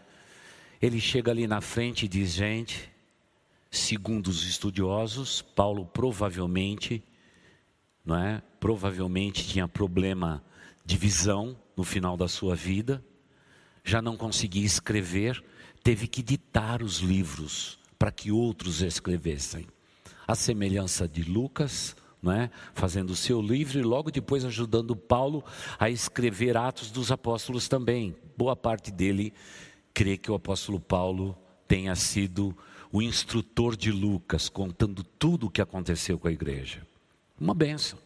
[0.81, 2.93] Ele chega ali na frente e diz: gente,
[3.71, 7.03] segundo os estudiosos, Paulo provavelmente
[8.05, 8.43] não é?
[8.61, 10.45] Provavelmente tinha problema
[10.85, 13.03] de visão no final da sua vida,
[13.83, 15.43] já não conseguia escrever,
[15.83, 19.67] teve que ditar os livros para que outros escrevessem.
[20.27, 22.49] A semelhança de Lucas, é?
[22.73, 25.45] fazendo o seu livro e logo depois ajudando Paulo
[25.79, 28.17] a escrever Atos dos Apóstolos também.
[28.37, 29.33] Boa parte dele
[29.93, 31.37] crê que o apóstolo Paulo
[31.69, 32.57] tenha sido
[32.91, 36.87] o instrutor de Lucas, contando tudo o que aconteceu com a igreja.
[37.41, 37.99] Uma benção.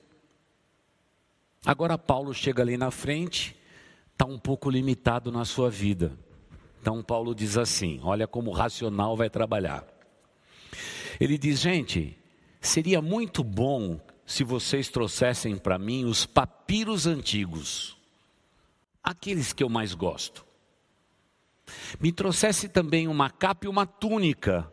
[1.64, 3.56] Agora Paulo chega ali na frente,
[4.12, 6.16] está um pouco limitado na sua vida.
[6.80, 9.86] Então, Paulo diz assim: olha como o racional vai trabalhar.
[11.20, 12.16] Ele diz, gente,
[12.60, 17.96] seria muito bom se vocês trouxessem para mim os papiros antigos,
[19.02, 20.46] aqueles que eu mais gosto.
[22.00, 24.72] Me trouxesse também uma capa e uma túnica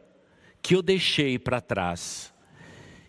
[0.61, 2.33] que eu deixei para trás.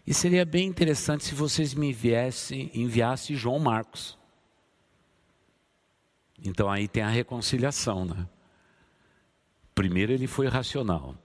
[0.07, 4.17] E seria bem interessante se vocês me enviassem, enviassem João Marcos.
[6.45, 8.29] Então aí tem a reconciliação, né?
[9.75, 11.17] Primeiro ele foi racional.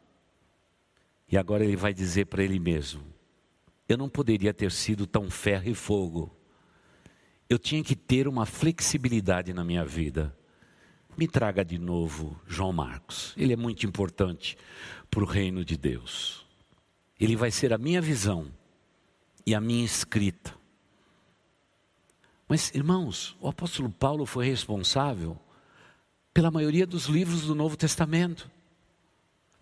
[1.32, 3.04] E agora ele vai dizer para ele mesmo:
[3.88, 6.36] eu não poderia ter sido tão ferro e fogo.
[7.48, 10.36] Eu tinha que ter uma flexibilidade na minha vida.
[11.16, 13.34] Me traga de novo João Marcos.
[13.38, 14.58] Ele é muito importante
[15.10, 16.48] para o reino de Deus.
[17.20, 18.52] Ele vai ser a minha visão
[19.46, 20.54] e a minha escrita.
[22.48, 25.40] Mas, irmãos, o apóstolo Paulo foi responsável
[26.34, 28.50] pela maioria dos livros do Novo Testamento.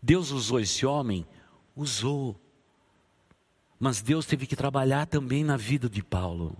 [0.01, 1.25] Deus usou esse homem?
[1.75, 2.39] Usou.
[3.79, 6.57] Mas Deus teve que trabalhar também na vida de Paulo.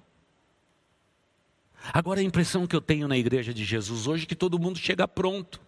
[1.94, 4.78] Agora a impressão que eu tenho na igreja de Jesus hoje é que todo mundo
[4.78, 5.62] chega pronto.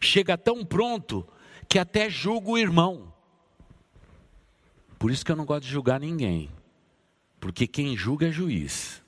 [0.00, 1.26] Chega tão pronto
[1.68, 3.12] que até julga o irmão.
[4.98, 6.50] Por isso que eu não gosto de julgar ninguém.
[7.38, 9.02] Porque quem julga é juiz.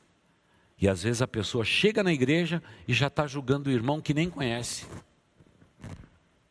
[0.81, 4.14] E às vezes a pessoa chega na igreja e já está julgando o irmão que
[4.14, 4.87] nem conhece.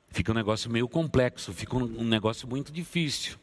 [0.07, 3.37] Fica um negócio meio complexo, fica um negócio muito difícil.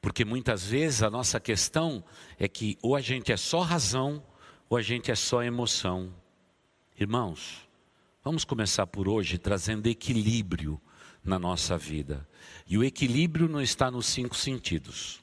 [0.00, 2.04] Porque muitas vezes a nossa questão
[2.38, 4.22] é que ou a gente é só razão
[4.68, 6.14] ou a gente é só emoção.
[6.98, 7.68] Irmãos,
[8.22, 10.80] vamos começar por hoje trazendo equilíbrio
[11.24, 12.26] na nossa vida.
[12.66, 15.20] E o equilíbrio não está nos cinco sentidos.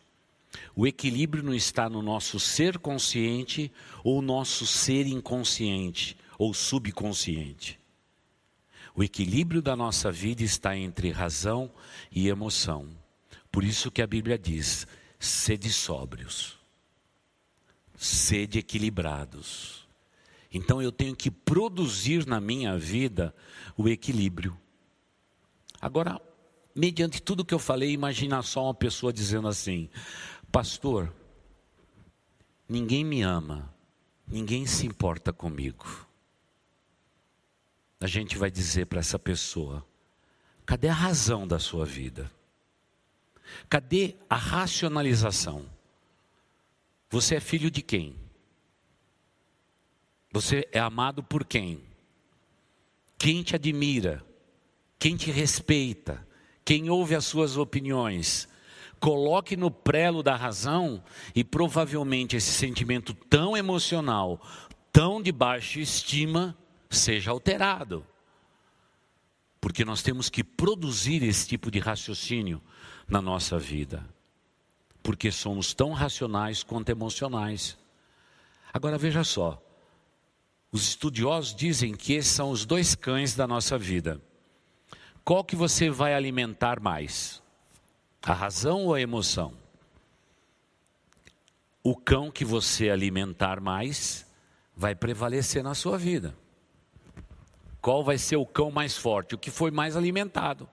[0.76, 3.72] O equilíbrio não está no nosso ser consciente
[4.04, 7.80] ou nosso ser inconsciente ou subconsciente.
[8.96, 11.72] O equilíbrio da nossa vida está entre razão
[12.12, 12.90] e emoção.
[13.52, 14.88] Por isso que a Bíblia diz:
[15.20, 16.58] sede sóbrios,
[17.96, 19.88] sede equilibrados.
[20.52, 23.36] Então eu tenho que produzir na minha vida
[23.76, 24.58] o equilíbrio.
[25.80, 26.20] Agora,
[26.78, 29.90] mediante tudo que eu falei, imagina só uma pessoa dizendo assim:
[30.52, 31.12] Pastor,
[32.70, 33.74] ninguém me ama,
[34.28, 36.06] ninguém se importa comigo.
[38.00, 39.84] A gente vai dizer para essa pessoa:
[40.66, 42.32] cadê a razão da sua vida?
[43.68, 45.66] Cadê a racionalização?
[47.10, 48.16] Você é filho de quem?
[50.32, 51.82] Você é amado por quem?
[53.18, 54.24] Quem te admira?
[55.00, 56.27] Quem te respeita?
[56.68, 58.46] Quem ouve as suas opiniões?
[59.00, 61.02] Coloque no prelo da razão
[61.34, 64.38] e provavelmente esse sentimento tão emocional,
[64.92, 66.58] tão de baixa estima,
[66.90, 68.06] seja alterado.
[69.62, 72.62] Porque nós temos que produzir esse tipo de raciocínio
[73.08, 74.06] na nossa vida.
[75.02, 77.78] Porque somos tão racionais quanto emocionais.
[78.74, 79.58] Agora veja só.
[80.70, 84.22] Os estudiosos dizem que esses são os dois cães da nossa vida.
[85.28, 87.44] Qual que você vai alimentar mais?
[88.22, 89.54] A razão ou a emoção?
[91.84, 94.26] O cão que você alimentar mais
[94.74, 96.34] vai prevalecer na sua vida.
[97.82, 99.36] Qual vai ser o cão mais forte?
[99.36, 100.70] O que foi mais alimentado.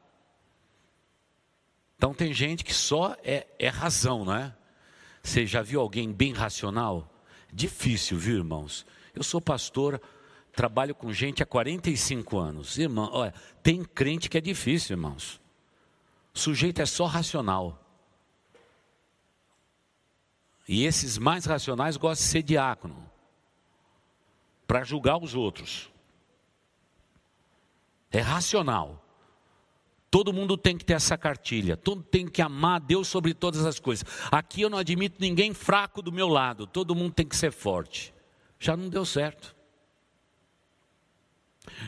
[1.96, 4.54] Então tem gente que só é, é razão, não é?
[5.20, 7.12] Você já viu alguém bem racional?
[7.52, 8.86] Difícil, viu, irmãos?
[9.16, 10.00] Eu sou pastor,
[10.54, 12.78] trabalho com gente há 45 anos.
[12.78, 15.40] Irmão, olha, tem crente que é difícil, irmãos.
[16.32, 17.80] O sujeito é só racional.
[20.66, 23.10] E esses mais racionais gostam de ser diácono
[24.66, 25.90] para julgar os outros.
[28.10, 29.04] É racional.
[30.10, 31.76] Todo mundo tem que ter essa cartilha.
[31.76, 34.04] Todo tem que amar Deus sobre todas as coisas.
[34.30, 36.66] Aqui eu não admito ninguém fraco do meu lado.
[36.66, 38.14] Todo mundo tem que ser forte.
[38.58, 39.54] Já não deu certo.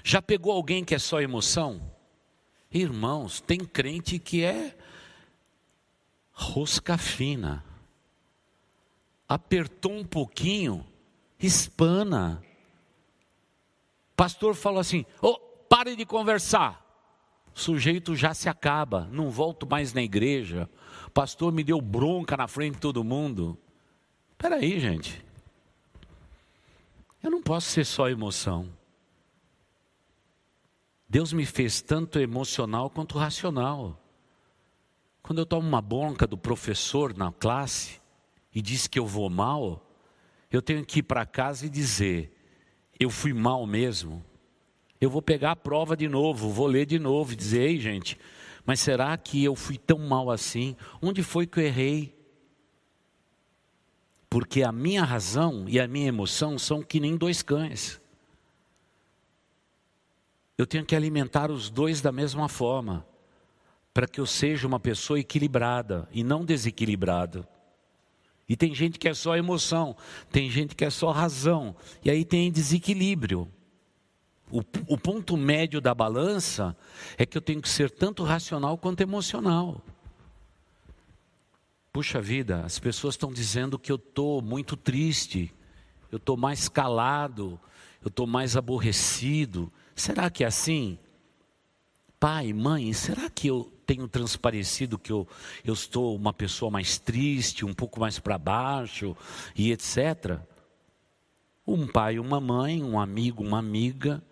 [0.02, 1.80] Já pegou alguém que é só emoção?
[2.70, 4.76] Irmãos, tem crente que é
[6.32, 7.64] rosca fina.
[9.28, 10.86] Apertou um pouquinho,
[11.38, 12.42] espana.
[14.14, 16.86] Pastor falou assim: oh, pare de conversar
[17.56, 20.68] sujeito já se acaba, não volto mais na igreja.
[21.06, 23.58] O pastor me deu bronca na frente de todo mundo.
[24.32, 25.24] Espera aí, gente.
[27.22, 28.68] Eu não posso ser só emoção.
[31.08, 34.02] Deus me fez tanto emocional quanto racional.
[35.22, 38.00] Quando eu tomo uma bronca do professor na classe
[38.54, 39.88] e diz que eu vou mal,
[40.50, 42.32] eu tenho que ir para casa e dizer:
[42.98, 44.24] eu fui mal mesmo,
[45.00, 48.18] eu vou pegar a prova de novo, vou ler de novo e dizer: ei, gente,
[48.64, 50.76] mas será que eu fui tão mal assim?
[51.00, 52.16] Onde foi que eu errei?
[54.28, 58.00] Porque a minha razão e a minha emoção são que nem dois cães.
[60.58, 63.06] Eu tenho que alimentar os dois da mesma forma,
[63.92, 67.48] para que eu seja uma pessoa equilibrada e não desequilibrada.
[68.48, 69.96] E tem gente que é só emoção,
[70.30, 73.50] tem gente que é só razão, e aí tem desequilíbrio.
[74.50, 76.76] O, o ponto médio da balança
[77.18, 79.82] é que eu tenho que ser tanto racional quanto emocional.
[81.92, 85.52] Puxa vida, as pessoas estão dizendo que eu estou muito triste,
[86.12, 87.58] eu estou mais calado,
[88.02, 89.72] eu estou mais aborrecido.
[89.96, 90.98] Será que é assim?
[92.20, 95.26] Pai, mãe, será que eu tenho transparecido que eu,
[95.64, 99.16] eu estou uma pessoa mais triste, um pouco mais para baixo
[99.56, 100.38] e etc?
[101.66, 104.22] Um pai, uma mãe, um amigo, uma amiga,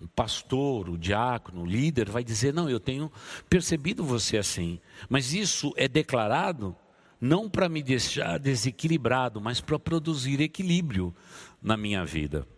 [0.00, 3.12] um pastor, o diácono, o líder vai dizer: Não, eu tenho
[3.50, 4.80] percebido você assim.
[5.10, 6.74] Mas isso é declarado
[7.20, 11.14] não para me deixar desequilibrado, mas para produzir equilíbrio
[11.62, 12.48] na minha vida.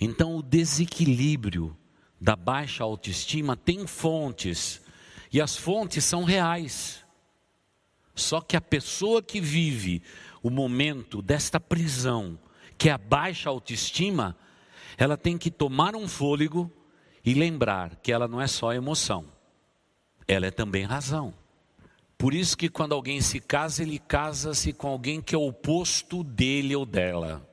[0.00, 1.76] Então, o desequilíbrio
[2.20, 4.80] da baixa autoestima tem fontes,
[5.32, 7.04] e as fontes são reais.
[8.14, 10.02] Só que a pessoa que vive
[10.42, 12.38] o momento desta prisão,
[12.76, 14.36] que é a baixa autoestima,
[14.96, 16.70] ela tem que tomar um fôlego
[17.24, 19.26] e lembrar que ela não é só emoção,
[20.26, 21.34] ela é também razão.
[22.16, 26.24] Por isso que quando alguém se casa, ele casa-se com alguém que é o oposto
[26.24, 27.48] dele ou dela.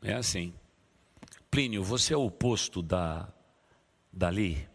[0.00, 0.54] É assim.
[1.52, 3.28] Plínio, você é o oposto da
[4.10, 4.66] dali?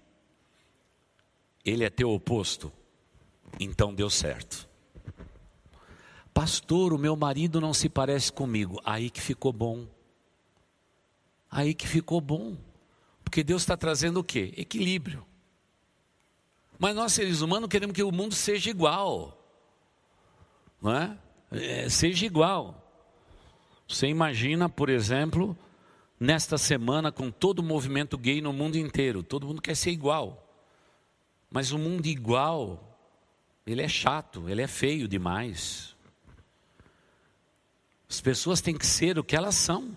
[1.65, 2.71] Ele é teu oposto?
[3.59, 4.69] Então deu certo.
[6.31, 8.79] Pastor, o meu marido não se parece comigo.
[8.85, 9.87] Aí que ficou bom.
[11.49, 12.55] Aí que ficou bom.
[13.23, 14.53] Porque Deus está trazendo o quê?
[14.55, 15.25] Equilíbrio.
[16.77, 19.35] Mas nós, seres humanos, queremos que o mundo seja igual.
[20.79, 21.17] Não é?
[21.49, 22.87] é seja igual.
[23.87, 25.57] Você imagina, por exemplo,
[26.19, 29.23] nesta semana com todo o movimento gay no mundo inteiro.
[29.23, 30.43] Todo mundo quer ser igual.
[31.49, 32.99] Mas o mundo igual,
[33.65, 35.95] ele é chato, ele é feio demais.
[38.09, 39.95] As pessoas têm que ser o que elas são.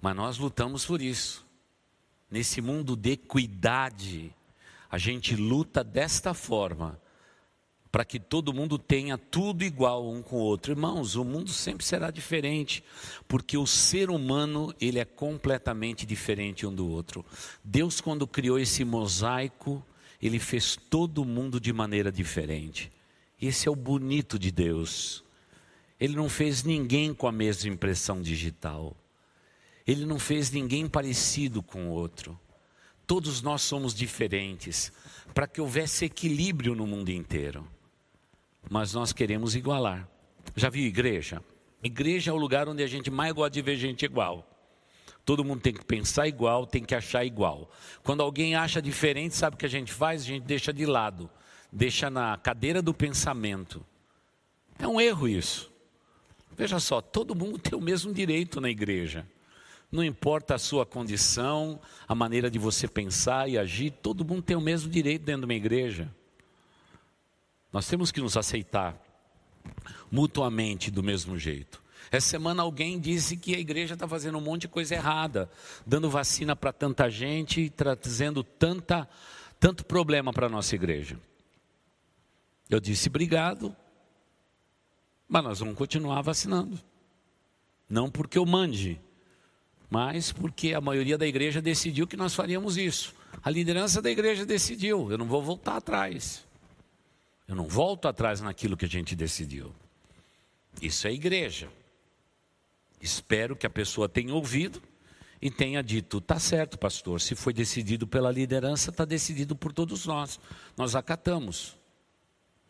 [0.00, 1.46] Mas nós lutamos por isso.
[2.30, 4.34] Nesse mundo de equidade,
[4.90, 7.00] a gente luta desta forma
[7.90, 10.72] para que todo mundo tenha tudo igual um com o outro.
[10.72, 12.84] Irmãos, o mundo sempre será diferente,
[13.26, 17.24] porque o ser humano, ele é completamente diferente um do outro.
[17.64, 19.82] Deus quando criou esse mosaico,
[20.20, 22.92] ele fez todo mundo de maneira diferente.
[23.40, 25.24] Esse é o bonito de Deus.
[25.98, 28.96] Ele não fez ninguém com a mesma impressão digital.
[29.86, 32.38] Ele não fez ninguém parecido com o outro.
[33.06, 34.92] Todos nós somos diferentes,
[35.32, 37.66] para que houvesse equilíbrio no mundo inteiro
[38.68, 40.08] mas nós queremos igualar.
[40.54, 41.42] Já viu igreja?
[41.82, 44.46] Igreja é o lugar onde a gente mais gosta de ver gente igual.
[45.24, 47.70] Todo mundo tem que pensar igual, tem que achar igual.
[48.02, 50.22] Quando alguém acha diferente, sabe o que a gente faz?
[50.22, 51.30] A gente deixa de lado,
[51.70, 53.84] deixa na cadeira do pensamento.
[54.78, 55.70] É um erro isso.
[56.56, 59.26] Veja só, todo mundo tem o mesmo direito na igreja.
[59.90, 64.56] Não importa a sua condição, a maneira de você pensar e agir, todo mundo tem
[64.56, 66.12] o mesmo direito dentro de uma igreja.
[67.72, 68.96] Nós temos que nos aceitar
[70.10, 71.82] mutuamente do mesmo jeito.
[72.10, 75.50] Essa semana alguém disse que a igreja está fazendo um monte de coisa errada,
[75.86, 79.08] dando vacina para tanta gente, trazendo tanta,
[79.60, 81.20] tanto problema para a nossa igreja.
[82.70, 83.76] Eu disse obrigado,
[85.28, 86.78] mas nós vamos continuar vacinando.
[87.88, 89.00] Não porque eu mande,
[89.90, 93.14] mas porque a maioria da igreja decidiu que nós faríamos isso.
[93.42, 96.47] A liderança da igreja decidiu, eu não vou voltar atrás.
[97.48, 99.74] Eu não volto atrás naquilo que a gente decidiu.
[100.82, 101.70] Isso é igreja.
[103.00, 104.82] Espero que a pessoa tenha ouvido
[105.40, 110.04] e tenha dito: tá certo, pastor, se foi decidido pela liderança, está decidido por todos
[110.04, 110.38] nós.
[110.76, 111.76] Nós acatamos.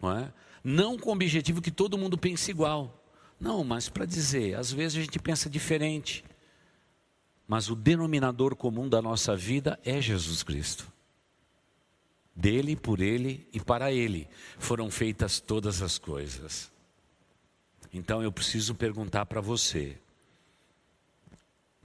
[0.00, 0.32] Não é?
[0.62, 3.04] Não com o objetivo que todo mundo pense igual.
[3.40, 6.24] Não, mas para dizer, às vezes a gente pensa diferente.
[7.46, 10.86] Mas o denominador comum da nossa vida é Jesus Cristo.
[12.38, 14.28] Dele, por ele e para ele
[14.60, 16.70] foram feitas todas as coisas.
[17.92, 19.98] Então eu preciso perguntar para você: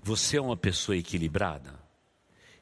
[0.03, 1.81] você é uma pessoa equilibrada?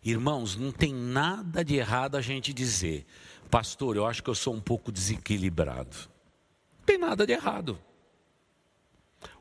[0.01, 3.05] Irmãos, não tem nada de errado a gente dizer,
[3.49, 5.97] pastor, eu acho que eu sou um pouco desequilibrado.
[6.77, 7.77] Não tem nada de errado.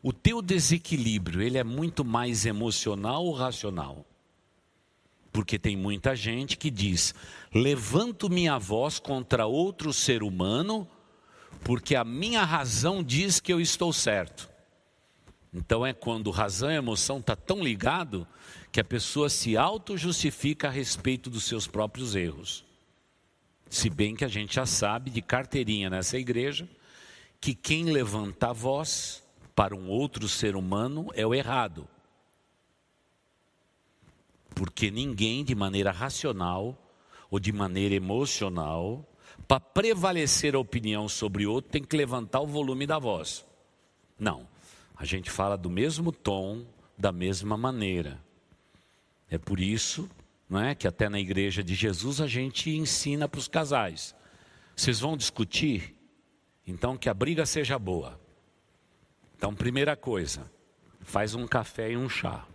[0.02, 4.04] O teu desequilíbrio, ele é muito mais emocional ou racional?
[5.32, 7.14] Porque tem muita gente que diz:
[7.54, 10.88] levanto minha voz contra outro ser humano,
[11.62, 14.48] porque a minha razão diz que eu estou certo.
[15.52, 18.26] Então é quando razão e emoção está tão ligado
[18.70, 22.64] que a pessoa se auto-justifica a respeito dos seus próprios erros.
[23.68, 26.68] Se bem que a gente já sabe de carteirinha nessa igreja
[27.40, 29.22] que quem levanta a voz
[29.54, 31.88] para um outro ser humano é o errado.
[34.60, 36.76] Porque ninguém, de maneira racional
[37.30, 39.02] ou de maneira emocional,
[39.48, 43.42] para prevalecer a opinião sobre outro, tem que levantar o volume da voz.
[44.18, 44.46] Não.
[44.94, 46.66] A gente fala do mesmo tom,
[46.98, 48.22] da mesma maneira.
[49.30, 50.06] É por isso
[50.46, 54.14] não é, que até na igreja de Jesus a gente ensina para os casais.
[54.76, 55.96] Vocês vão discutir?
[56.66, 58.20] Então que a briga seja boa.
[59.38, 60.52] Então, primeira coisa,
[61.00, 62.46] faz um café e um chá.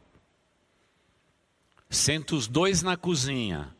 [1.89, 3.73] Senta os dois na cozinha,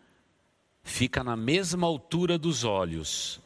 [0.83, 3.41] fica na mesma altura dos olhos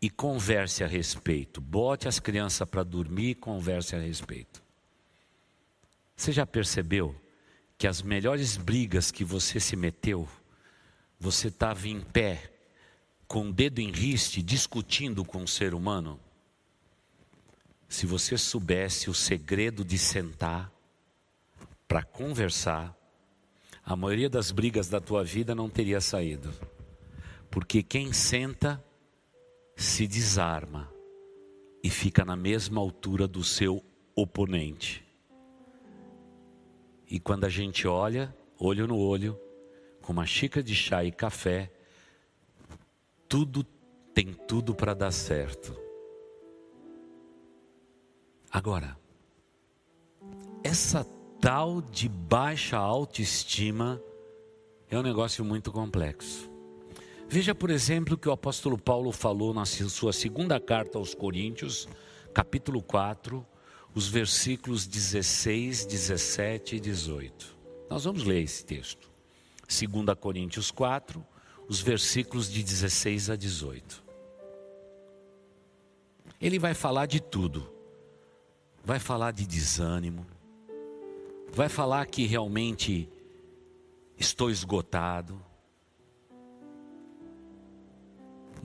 [0.00, 1.60] e converse a respeito.
[1.60, 4.62] Bote as crianças para dormir e converse a respeito.
[6.14, 7.14] Você já percebeu
[7.78, 10.28] que as melhores brigas que você se meteu,
[11.18, 12.52] você estava em pé,
[13.26, 16.20] com o dedo em riste, discutindo com um ser humano?
[17.88, 20.72] Se você soubesse o segredo de sentar
[21.86, 22.96] para conversar,
[23.86, 26.52] a maioria das brigas da tua vida não teria saído.
[27.48, 28.84] Porque quem senta
[29.76, 30.92] se desarma
[31.84, 33.80] e fica na mesma altura do seu
[34.12, 35.06] oponente.
[37.08, 39.38] E quando a gente olha, olho no olho,
[40.02, 41.70] com uma xícara de chá e café,
[43.28, 43.62] tudo
[44.12, 45.78] tem tudo para dar certo.
[48.50, 48.98] Agora,
[50.64, 51.06] essa
[51.40, 54.02] tal de baixa autoestima
[54.90, 56.50] é um negócio muito complexo.
[57.28, 61.88] Veja, por exemplo, o que o apóstolo Paulo falou na sua segunda carta aos Coríntios,
[62.32, 63.44] capítulo 4,
[63.94, 67.56] os versículos 16, 17 e 18.
[67.90, 69.10] Nós vamos ler esse texto.
[69.66, 71.24] 2 Coríntios 4,
[71.68, 74.04] os versículos de 16 a 18.
[76.40, 77.72] Ele vai falar de tudo.
[78.84, 80.24] Vai falar de desânimo.
[81.56, 83.08] Vai falar que realmente
[84.16, 85.44] estou esgotado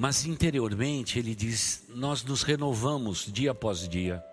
[0.02, 4.24] Mas interiormente ele diz: nós nos renovamos dia após dia.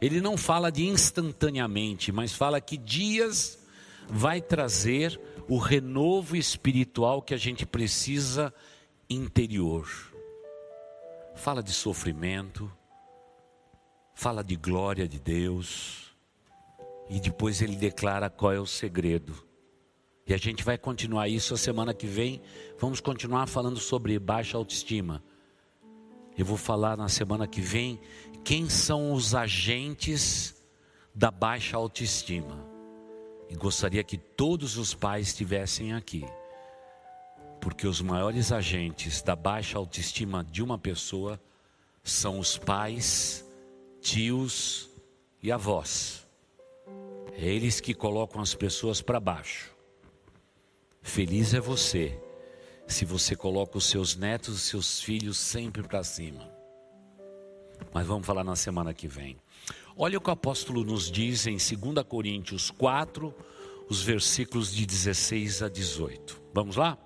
[0.00, 3.58] Ele não fala de instantaneamente, mas fala que dias
[4.08, 8.54] vai trazer o renovo espiritual que a gente precisa
[9.10, 9.86] interior.
[11.34, 12.72] Fala de sofrimento,
[14.14, 16.11] fala de glória de Deus,
[17.08, 19.34] e depois ele declara qual é o segredo.
[20.26, 22.40] E a gente vai continuar isso a semana que vem.
[22.78, 25.22] Vamos continuar falando sobre baixa autoestima.
[26.36, 28.00] Eu vou falar na semana que vem
[28.44, 30.62] quem são os agentes
[31.14, 32.66] da baixa autoestima.
[33.50, 36.24] E gostaria que todos os pais estivessem aqui.
[37.60, 41.38] Porque os maiores agentes da baixa autoestima de uma pessoa
[42.02, 43.44] são os pais,
[44.00, 44.88] tios
[45.42, 46.21] e avós.
[47.32, 49.74] É eles que colocam as pessoas para baixo.
[51.02, 52.18] Feliz é você
[52.86, 56.48] se você coloca os seus netos, os seus filhos sempre para cima.
[57.92, 59.36] Mas vamos falar na semana que vem.
[59.96, 63.34] Olha o que o apóstolo nos diz em 2 Coríntios 4,
[63.88, 66.40] os versículos de 16 a 18.
[66.52, 66.98] Vamos lá?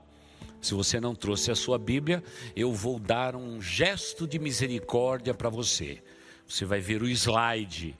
[0.61, 2.22] Se você não trouxe a sua Bíblia,
[2.55, 6.03] eu vou dar um gesto de misericórdia para você.
[6.47, 7.97] Você vai ver o slide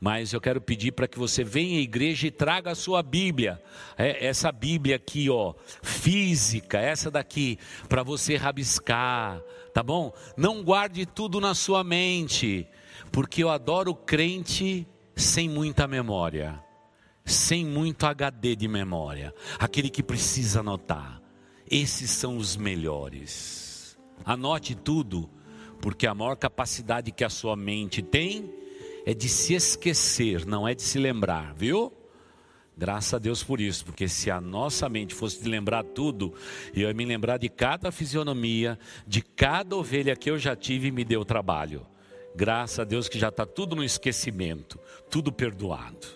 [0.00, 3.62] mas eu quero pedir para que você venha à igreja e traga a sua Bíblia,
[3.96, 9.40] é, essa Bíblia aqui, ó, física, essa daqui, para você rabiscar,
[9.72, 10.12] tá bom?
[10.36, 12.68] Não guarde tudo na sua mente,
[13.10, 16.62] porque eu adoro crente sem muita memória,
[17.24, 21.22] sem muito HD de memória, aquele que precisa anotar.
[21.68, 23.98] Esses são os melhores.
[24.24, 25.28] Anote tudo,
[25.80, 28.55] porque a maior capacidade que a sua mente tem
[29.06, 31.92] é de se esquecer, não é de se lembrar, viu?
[32.76, 36.34] Graças a Deus por isso, porque se a nossa mente fosse de lembrar tudo,
[36.74, 38.76] eu ia me lembrar de cada fisionomia,
[39.06, 41.86] de cada ovelha que eu já tive e me deu trabalho.
[42.34, 44.78] Graças a Deus que já está tudo no esquecimento,
[45.08, 46.06] tudo perdoado.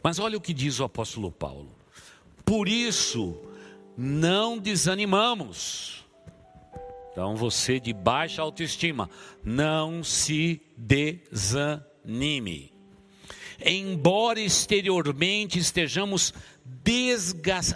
[0.00, 1.76] Mas olha o que diz o apóstolo Paulo.
[2.44, 3.36] Por isso,
[3.96, 6.06] não desanimamos.
[7.10, 9.10] Então você de baixa autoestima,
[9.44, 12.72] não se desanime anime.
[13.60, 16.32] embora exteriormente estejamos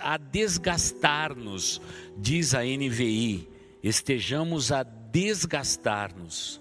[0.00, 1.80] a desgastar-nos,
[2.16, 3.48] diz a NVI,
[3.82, 6.60] estejamos a desgastar-nos.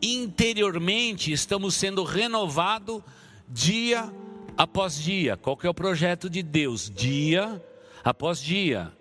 [0.00, 3.02] Interiormente estamos sendo renovados
[3.48, 4.12] dia
[4.56, 5.36] após dia.
[5.36, 6.88] Qual que é o projeto de Deus?
[6.88, 7.60] Dia
[8.04, 8.92] após dia.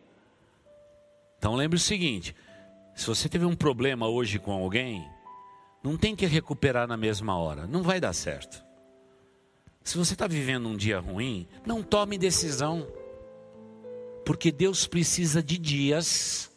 [1.38, 2.36] Então lembre o seguinte:
[2.96, 5.08] se você teve um problema hoje com alguém,
[5.84, 8.64] não tem que recuperar na mesma hora, não vai dar certo.
[9.84, 12.88] Se você está vivendo um dia ruim, não tome decisão,
[14.26, 16.52] porque Deus precisa de dias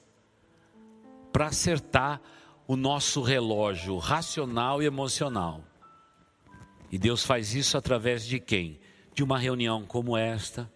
[1.33, 2.21] para acertar
[2.67, 5.63] o nosso relógio racional e emocional.
[6.91, 8.81] E Deus faz isso através de quem?
[9.15, 10.69] De uma reunião como esta,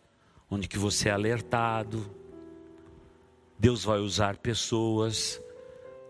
[0.49, 2.09] onde que você é alertado.
[3.59, 5.41] Deus vai usar pessoas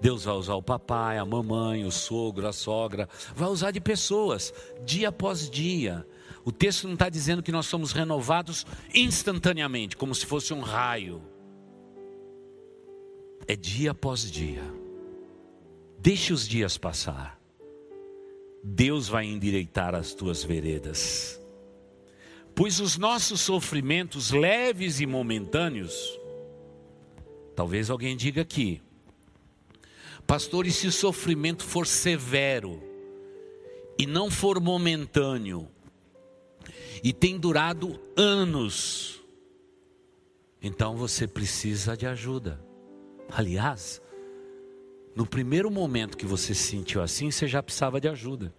[0.05, 4.53] Deus vai usar o papai, a mamãe, o sogro, a sogra, vai usar de pessoas,
[4.85, 6.07] dia após dia.
[6.45, 11.23] O texto não está dizendo que nós somos renovados instantaneamente, como se fosse um raio.
[13.49, 14.63] É dia após dia.
[15.99, 17.41] Deixe os dias passar.
[18.63, 21.41] Deus vai endireitar as tuas veredas.
[22.55, 26.21] Pois os nossos sofrimentos leves e momentâneos,
[27.57, 28.83] talvez alguém diga aqui,
[30.27, 32.83] Pastor, e se o sofrimento for severo
[33.99, 35.69] e não for momentâneo
[37.03, 39.23] e tem durado anos,
[40.63, 42.59] então você precisa de ajuda.
[43.29, 44.01] Aliás,
[45.15, 48.55] no primeiro momento que você se sentiu assim, você já precisava de ajuda.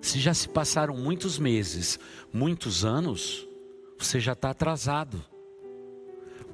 [0.00, 1.98] Se já se passaram muitos meses,
[2.32, 3.46] muitos anos,
[3.98, 5.24] você já está atrasado.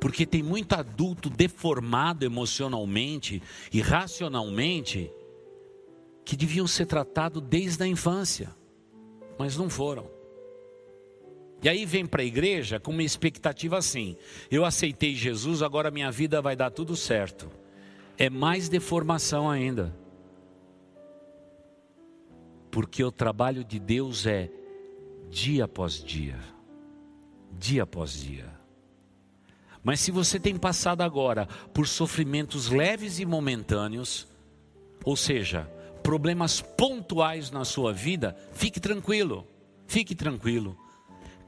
[0.01, 3.42] Porque tem muito adulto deformado emocionalmente
[3.72, 5.11] e racionalmente
[6.24, 8.55] que deviam ser tratados desde a infância,
[9.38, 10.11] mas não foram.
[11.62, 14.16] E aí vem para a igreja com uma expectativa assim:
[14.51, 17.51] eu aceitei Jesus, agora minha vida vai dar tudo certo.
[18.16, 19.94] É mais deformação ainda.
[22.70, 24.51] Porque o trabalho de Deus é
[25.30, 26.38] dia após dia,
[27.53, 28.57] dia após dia.
[29.83, 34.26] Mas se você tem passado agora por sofrimentos leves e momentâneos,
[35.05, 35.70] ou seja,
[36.03, 39.47] problemas pontuais na sua vida, fique tranquilo,
[39.87, 40.76] fique tranquilo.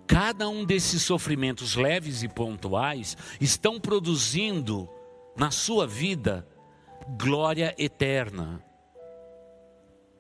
[0.07, 4.89] Cada um desses sofrimentos leves e pontuais estão produzindo
[5.37, 6.47] na sua vida
[7.17, 8.63] glória eterna.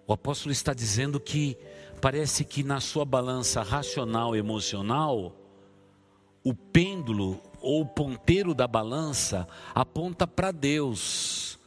[0.07, 1.57] O apóstolo está dizendo que
[2.01, 5.37] parece que na sua balança racional emocional,
[6.43, 11.59] o pêndulo ou ponteiro da balança aponta para Deus,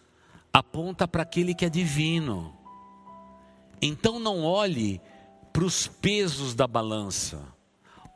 [0.52, 2.54] aponta para aquele que é divino.
[3.82, 5.02] Então não olhe
[5.52, 7.42] para os pesos da balança,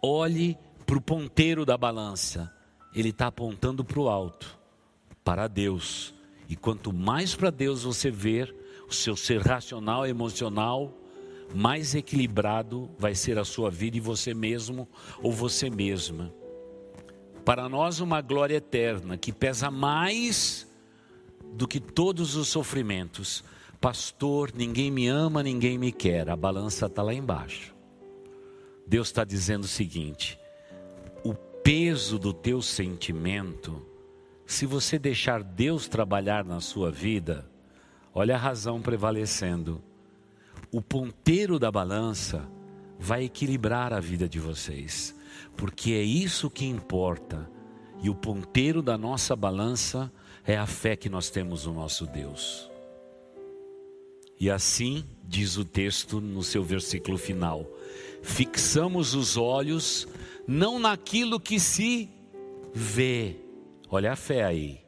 [0.02, 2.52] olhe para o ponteiro da balança,
[2.96, 4.58] ele está apontando para o alto,
[5.24, 6.14] para Deus.
[6.50, 8.56] E quanto mais para Deus você ver,
[8.90, 10.94] o seu ser racional emocional,
[11.54, 14.88] mais equilibrado vai ser a sua vida e você mesmo
[15.22, 16.34] ou você mesma
[17.48, 20.68] para nós uma glória eterna que pesa mais
[21.54, 23.41] do que todos os sofrimentos.
[23.80, 27.74] Pastor, ninguém me ama, ninguém me quer, a balança está lá embaixo.
[28.86, 30.38] Deus está dizendo o seguinte:
[31.24, 33.82] o peso do teu sentimento,
[34.45, 37.50] se você deixar Deus trabalhar na sua vida,
[38.14, 39.82] olha a razão prevalecendo.
[40.70, 42.45] O ponteiro da balança
[43.00, 45.16] vai equilibrar a vida de vocês
[45.56, 47.50] porque é isso que importa.
[48.02, 50.12] E o ponteiro da nossa balança
[50.46, 52.70] é a fé que nós temos no nosso Deus.
[54.40, 57.68] E assim diz o texto no seu versículo final:
[58.22, 60.08] fixamos os olhos
[60.48, 62.10] não naquilo que se
[62.74, 63.36] vê,
[63.90, 64.80] olha a fé aí,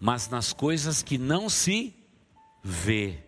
[0.00, 1.94] mas nas coisas que não se
[2.64, 3.18] vê.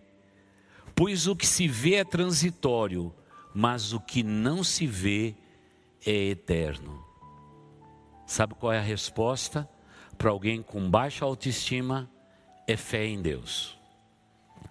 [0.93, 3.13] Pois o que se vê é transitório,
[3.53, 5.35] mas o que não se vê
[6.05, 7.03] é eterno.
[8.25, 9.69] Sabe qual é a resposta
[10.17, 12.09] para alguém com baixa autoestima?
[12.67, 13.77] É fé em Deus.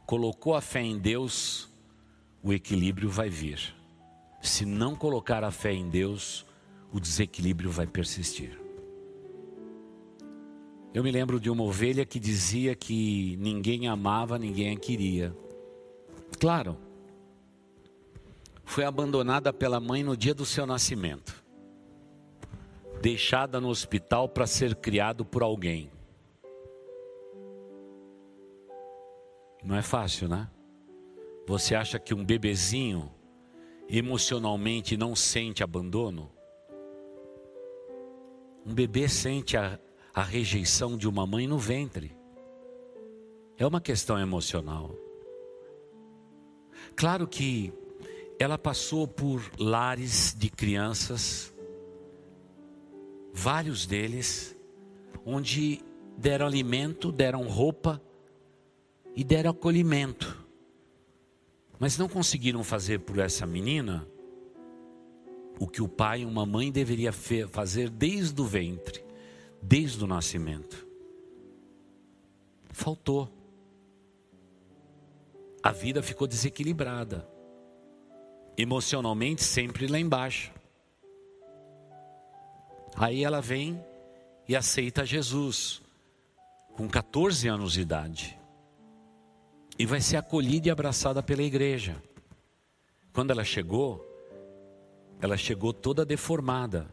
[0.06, 1.68] Colocou a fé em Deus,
[2.42, 3.74] o equilíbrio vai vir.
[4.42, 6.44] Se não colocar a fé em Deus,
[6.92, 8.58] o desequilíbrio vai persistir.
[10.92, 15.34] Eu me lembro de uma ovelha que dizia que ninguém amava, ninguém a queria.
[16.38, 16.76] Claro,
[18.64, 21.44] foi abandonada pela mãe no dia do seu nascimento,
[23.00, 25.90] deixada no hospital para ser criado por alguém.
[29.62, 30.50] Não é fácil, né?
[31.46, 33.10] Você acha que um bebezinho
[33.88, 36.30] emocionalmente não sente abandono?
[38.64, 39.78] Um bebê sente a,
[40.14, 42.16] a rejeição de uma mãe no ventre.
[43.58, 44.94] É uma questão emocional.
[46.96, 47.72] Claro que
[48.38, 51.54] ela passou por lares de crianças,
[53.32, 54.56] vários deles,
[55.24, 55.82] onde
[56.16, 58.02] deram alimento, deram roupa
[59.14, 60.44] e deram acolhimento.
[61.78, 64.06] Mas não conseguiram fazer por essa menina
[65.58, 69.04] o que o pai e uma mãe deveria fazer desde o ventre,
[69.62, 70.86] desde o nascimento.
[72.70, 73.30] Faltou.
[75.62, 77.33] A vida ficou desequilibrada.
[78.56, 80.52] Emocionalmente sempre lá embaixo.
[82.96, 83.82] Aí ela vem
[84.48, 85.82] e aceita Jesus
[86.76, 88.38] com 14 anos de idade.
[89.78, 92.00] E vai ser acolhida e abraçada pela igreja.
[93.12, 94.04] Quando ela chegou,
[95.20, 96.86] ela chegou toda deformada.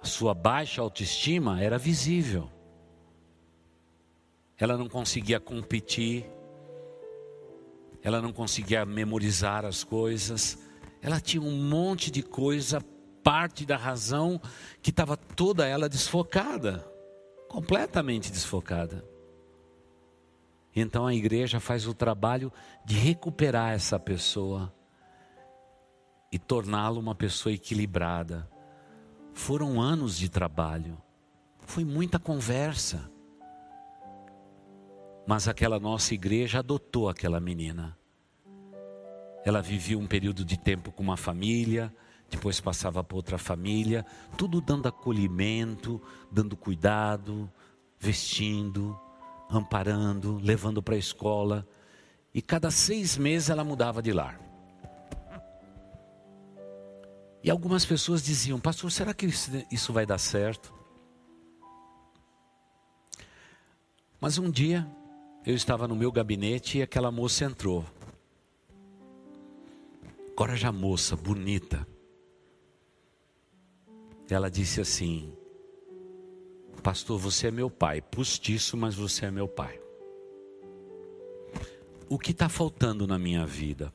[0.00, 2.50] A sua baixa autoestima era visível.
[4.56, 6.24] Ela não conseguia competir,
[8.08, 10.58] ela não conseguia memorizar as coisas,
[11.02, 12.80] ela tinha um monte de coisa,
[13.22, 14.40] parte da razão
[14.80, 16.90] que estava toda ela desfocada,
[17.48, 19.04] completamente desfocada.
[20.74, 22.50] Então a igreja faz o trabalho
[22.82, 24.72] de recuperar essa pessoa
[26.32, 28.48] e torná-la uma pessoa equilibrada.
[29.34, 30.96] Foram anos de trabalho,
[31.58, 33.10] foi muita conversa.
[35.26, 37.97] Mas aquela nossa igreja adotou aquela menina.
[39.44, 41.94] Ela vivia um período de tempo com uma família,
[42.30, 44.04] depois passava para outra família,
[44.36, 47.50] tudo dando acolhimento, dando cuidado,
[47.98, 48.98] vestindo,
[49.50, 51.66] amparando, levando para a escola.
[52.34, 54.38] E cada seis meses ela mudava de lar.
[57.42, 59.26] E algumas pessoas diziam, pastor, será que
[59.70, 60.74] isso vai dar certo?
[64.20, 64.86] Mas um dia
[65.46, 67.84] eu estava no meu gabinete e aquela moça entrou.
[70.38, 71.84] Agora já moça, bonita.
[74.30, 75.32] Ela disse assim:
[76.80, 79.80] Pastor, você é meu pai, postiço, mas você é meu pai.
[82.08, 83.92] O que está faltando na minha vida?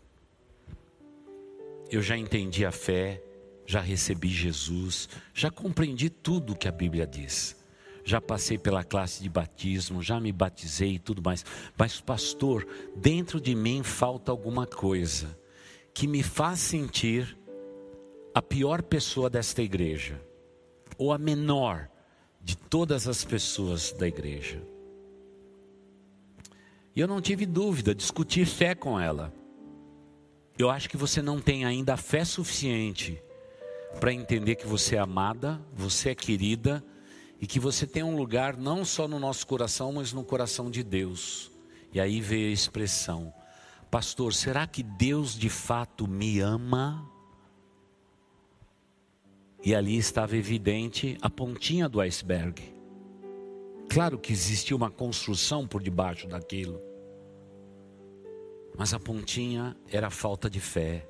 [1.90, 3.24] Eu já entendi a fé,
[3.66, 7.56] já recebi Jesus, já compreendi tudo que a Bíblia diz.
[8.04, 11.46] Já passei pela classe de batismo, já me batizei e tudo mais.
[11.78, 12.68] Mas, pastor,
[12.98, 15.42] dentro de mim falta alguma coisa
[15.94, 17.38] que me faz sentir
[18.34, 20.20] a pior pessoa desta igreja,
[20.98, 21.90] ou a menor
[22.42, 24.62] de todas as pessoas da igreja.
[26.96, 29.34] E eu não tive dúvida, discutir fé com ela.
[30.58, 33.22] Eu acho que você não tem ainda fé suficiente
[34.00, 36.84] para entender que você é amada, você é querida
[37.42, 40.84] e que você tem um lugar não só no nosso coração, mas no coração de
[40.84, 41.52] Deus.
[41.92, 43.34] E aí veio a expressão:
[43.94, 47.08] Pastor, será que Deus de fato me ama?
[49.64, 52.74] E ali estava evidente a pontinha do iceberg.
[53.88, 56.82] Claro que existia uma construção por debaixo daquilo,
[58.76, 61.08] mas a pontinha era a falta de fé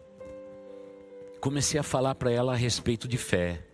[1.40, 3.66] comecei a falar para ela a respeito de fé.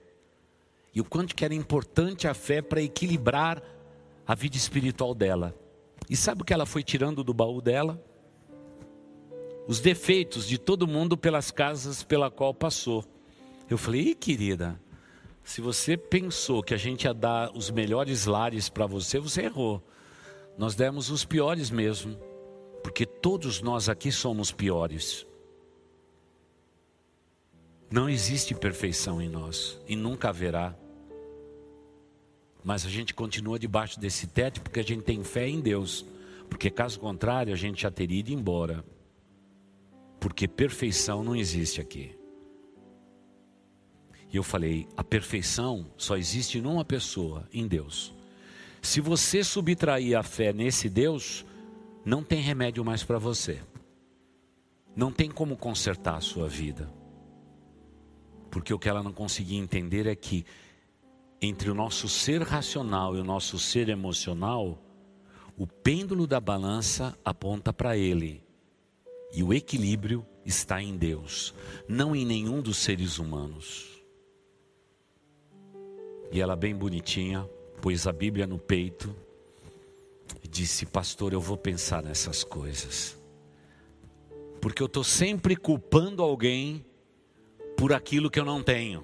[0.91, 3.61] E o quanto que era importante a fé para equilibrar
[4.25, 5.55] a vida espiritual dela.
[6.09, 8.03] E sabe o que ela foi tirando do baú dela?
[9.69, 13.05] Os defeitos de todo mundo pelas casas pela qual passou.
[13.69, 14.81] Eu falei, querida,
[15.43, 19.79] se você pensou que a gente ia dar os melhores lares para você, você errou.
[20.57, 22.17] Nós demos os piores mesmo,
[22.81, 25.23] porque todos nós aqui somos piores.
[27.91, 30.75] Não existe perfeição em nós e nunca haverá.
[32.63, 36.03] Mas a gente continua debaixo desse teto porque a gente tem fé em Deus.
[36.49, 38.83] Porque caso contrário, a gente já teria ido embora.
[40.19, 42.17] Porque perfeição não existe aqui.
[44.31, 48.13] E eu falei: a perfeição só existe numa pessoa, em Deus.
[48.81, 51.45] Se você subtrair a fé nesse Deus,
[52.05, 53.61] não tem remédio mais para você.
[54.95, 56.89] Não tem como consertar a sua vida.
[58.49, 60.45] Porque o que ela não conseguia entender é que
[61.41, 64.81] entre o nosso ser racional e o nosso ser emocional,
[65.57, 68.43] o pêndulo da balança aponta para ele.
[69.31, 71.53] E o equilíbrio está em Deus,
[71.87, 74.03] não em nenhum dos seres humanos.
[76.31, 77.47] E ela, bem bonitinha,
[77.81, 79.15] pôs a Bíblia no peito
[80.43, 83.19] e disse: Pastor, eu vou pensar nessas coisas,
[84.61, 86.85] porque eu estou sempre culpando alguém
[87.77, 89.03] por aquilo que eu não tenho.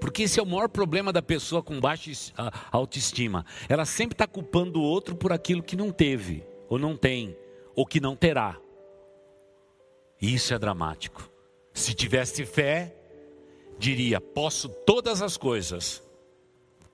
[0.00, 2.32] Porque esse é o maior problema da pessoa com baixa
[2.72, 3.44] autoestima.
[3.68, 7.36] Ela sempre está culpando o outro por aquilo que não teve, ou não tem,
[7.74, 8.58] ou que não terá.
[10.20, 11.30] E isso é dramático.
[11.72, 12.94] Se tivesse fé,
[13.78, 16.02] diria: posso todas as coisas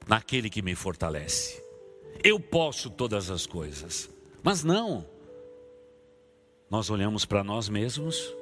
[0.07, 1.62] naquele que me fortalece.
[2.22, 4.09] Eu posso todas as coisas.
[4.43, 5.07] Mas não.
[6.70, 8.35] Nós olhamos para nós mesmos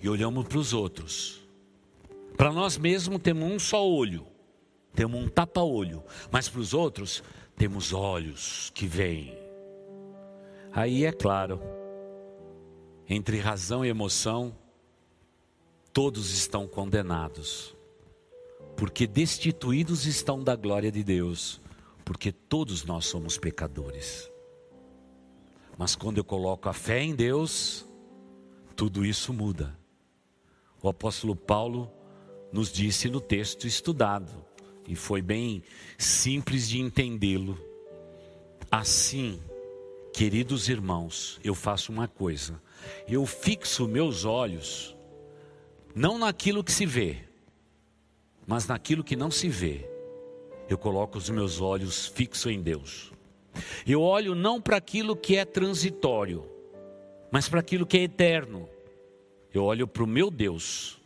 [0.00, 1.40] e olhamos para os outros.
[2.36, 4.26] Para nós mesmos temos um só olho,
[4.94, 7.22] temos um tapa-olho, mas para os outros
[7.56, 9.36] temos olhos que veem.
[10.72, 11.60] Aí é claro,
[13.10, 14.56] entre razão e emoção,
[15.92, 17.76] todos estão condenados,
[18.76, 21.60] porque destituídos estão da glória de Deus,
[22.04, 24.30] porque todos nós somos pecadores.
[25.76, 27.84] Mas quando eu coloco a fé em Deus,
[28.76, 29.76] tudo isso muda.
[30.80, 31.90] O apóstolo Paulo
[32.52, 34.32] nos disse no texto estudado,
[34.86, 35.64] e foi bem
[35.98, 37.58] simples de entendê-lo.
[38.70, 39.40] Assim,
[40.12, 42.60] queridos irmãos, eu faço uma coisa:
[43.08, 44.96] eu fixo meus olhos
[45.94, 47.18] não naquilo que se vê,
[48.46, 49.88] mas naquilo que não se vê.
[50.68, 53.12] Eu coloco os meus olhos fixos em Deus.
[53.86, 56.46] Eu olho não para aquilo que é transitório,
[57.30, 58.68] mas para aquilo que é eterno.
[59.52, 61.00] Eu olho para o meu Deus.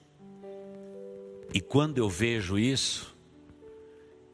[1.53, 3.17] E quando eu vejo isso,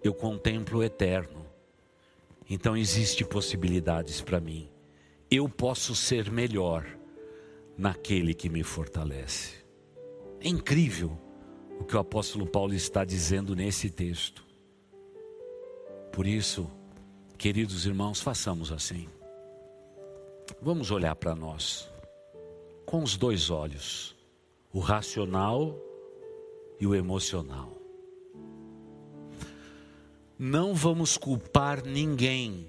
[0.02, 1.46] eu contemplo o eterno.
[2.48, 4.68] Então existe possibilidades para mim.
[5.30, 6.84] Eu posso ser melhor
[7.80, 9.54] naquele que me fortalece.
[10.38, 11.18] É incrível
[11.78, 14.44] o que o apóstolo Paulo está dizendo nesse texto.
[16.12, 16.70] Por isso,
[17.38, 19.08] queridos irmãos, façamos assim.
[20.60, 21.90] Vamos olhar para nós
[22.84, 24.14] com os dois olhos,
[24.70, 25.74] o racional
[26.78, 27.78] e o emocional.
[30.38, 32.68] Não vamos culpar ninguém,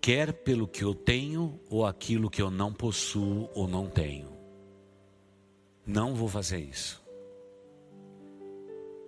[0.00, 4.32] quer pelo que eu tenho ou aquilo que eu não possuo ou não tenho.
[5.86, 7.02] Não vou fazer isso.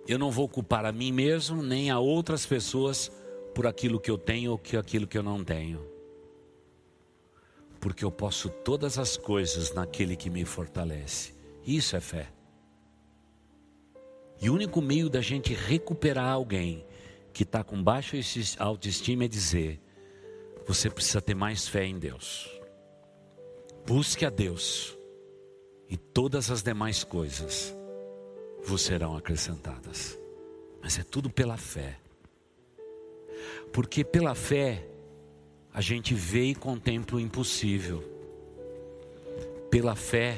[0.07, 3.11] Eu não vou culpar a mim mesmo nem a outras pessoas
[3.55, 5.81] por aquilo que eu tenho ou que aquilo que eu não tenho.
[7.79, 11.33] Porque eu posso todas as coisas naquele que me fortalece.
[11.65, 12.29] Isso é fé.
[14.41, 16.85] E o único meio da gente recuperar alguém
[17.31, 18.17] que está com baixa
[18.59, 19.81] autoestima é dizer:
[20.65, 22.49] você precisa ter mais fé em Deus.
[23.85, 24.97] Busque a Deus
[25.89, 27.75] e todas as demais coisas
[28.63, 30.17] vos serão acrescentadas.
[30.81, 31.99] Mas é tudo pela fé.
[33.71, 34.87] Porque pela fé
[35.73, 38.03] a gente vê e contempla o impossível.
[39.69, 40.37] Pela fé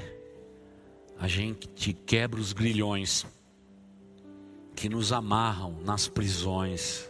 [1.17, 3.26] a gente quebra os grilhões
[4.76, 7.09] que nos amarram nas prisões.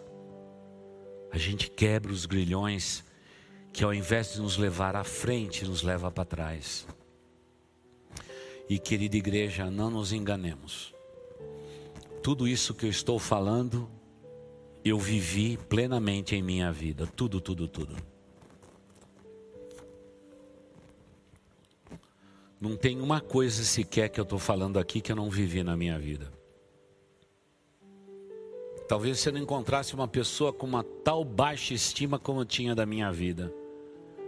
[1.36, 3.04] A gente quebra os grilhões
[3.74, 6.88] que ao invés de nos levar à frente, nos leva para trás.
[8.70, 10.96] E querida igreja, não nos enganemos.
[12.24, 13.92] Tudo isso que eu estou falando,
[14.82, 17.06] eu vivi plenamente em minha vida.
[17.06, 17.98] Tudo, tudo, tudo.
[22.62, 25.76] Não tem uma coisa sequer que eu estou falando aqui que eu não vivi na
[25.76, 26.32] minha vida.
[28.88, 32.86] Talvez você não encontrasse uma pessoa com uma tal baixa estima como eu tinha da
[32.86, 33.52] minha vida.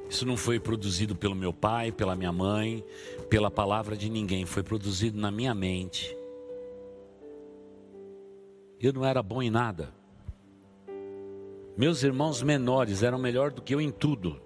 [0.10, 2.84] Isso não foi produzido pelo meu pai, pela minha mãe,
[3.30, 6.18] pela palavra de ninguém, foi produzido na minha mente.
[8.80, 9.94] Eu não era bom em nada.
[11.76, 14.42] Meus irmãos menores eram melhor do que eu em tudo.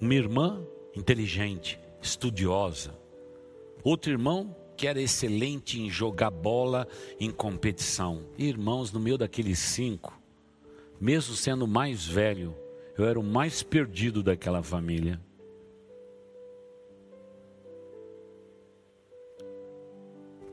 [0.00, 2.98] Uma irmã inteligente, estudiosa.
[3.84, 6.88] Outro irmão que era excelente em jogar bola
[7.20, 8.24] em competição.
[8.38, 10.18] Irmãos, no meio daqueles cinco,
[10.98, 12.56] mesmo sendo mais velho,
[12.96, 15.20] eu era o mais perdido daquela família.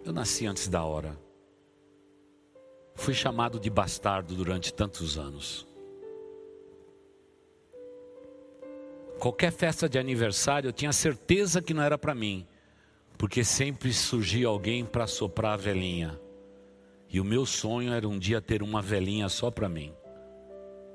[0.03, 1.17] Eu nasci antes da hora.
[2.95, 5.65] Fui chamado de bastardo durante tantos anos.
[9.19, 12.45] Qualquer festa de aniversário eu tinha certeza que não era para mim,
[13.17, 16.19] porque sempre surgia alguém para soprar a velhinha.
[17.09, 19.93] E o meu sonho era um dia ter uma velhinha só para mim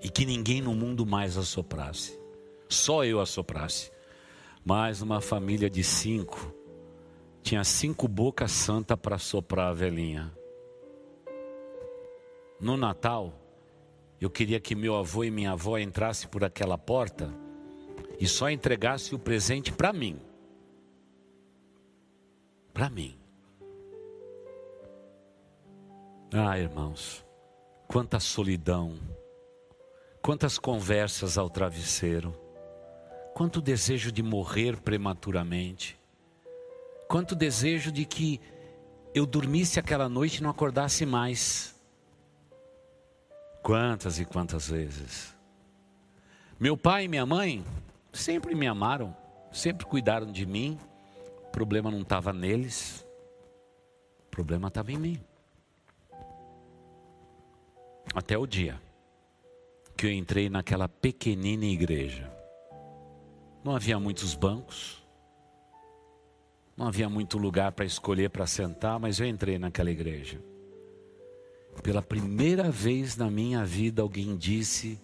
[0.03, 2.19] e que ninguém no mundo mais assoprasse,
[2.69, 3.91] só eu assoprasse.
[4.65, 6.53] Mas uma família de cinco,
[7.43, 10.33] tinha cinco bocas santas para soprar a velhinha.
[12.61, 13.33] No Natal,
[14.21, 17.33] eu queria que meu avô e minha avó entrassem por aquela porta
[18.21, 20.21] e só entregasse o presente para mim
[22.73, 23.19] para mim.
[26.33, 27.25] Ah, irmãos,
[27.87, 28.99] quanta solidão,
[30.23, 32.35] quantas conversas ao travesseiro,
[33.35, 35.99] quanto desejo de morrer prematuramente,
[37.07, 38.41] quanto desejo de que
[39.15, 41.79] eu dormisse aquela noite e não acordasse mais.
[43.63, 45.37] Quantas e quantas vezes.
[46.59, 47.63] Meu pai e minha mãe
[48.13, 49.15] sempre me amaram,
[49.53, 50.79] sempre cuidaram de mim,
[51.53, 53.07] o problema não estava neles,
[54.21, 55.21] o problema estava em mim.
[58.15, 58.81] Até o dia
[59.95, 62.33] que eu entrei naquela pequenina igreja.
[63.63, 65.07] Não havia muitos bancos,
[66.75, 70.43] não havia muito lugar para escolher para sentar, mas eu entrei naquela igreja.
[71.83, 74.99] Pela primeira vez na minha vida, alguém disse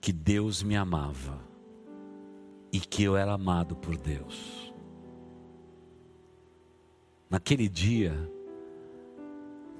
[0.00, 1.38] que Deus me amava
[2.72, 4.69] e que eu era amado por Deus.
[7.30, 8.12] Naquele dia,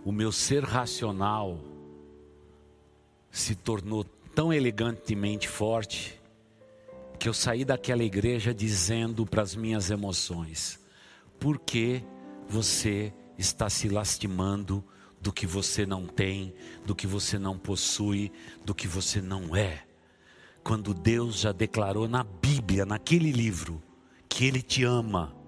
[0.04, 1.58] o meu ser racional
[3.28, 6.20] se tornou tão elegantemente forte
[7.18, 10.78] que eu saí daquela igreja dizendo para as minhas emoções:
[11.40, 12.04] por que
[12.48, 14.84] você está se lastimando
[15.20, 16.54] do que você não tem,
[16.86, 18.30] do que você não possui,
[18.64, 19.84] do que você não é?
[20.62, 23.82] Quando Deus já declarou na Bíblia, naquele livro,
[24.28, 25.39] que Ele te ama.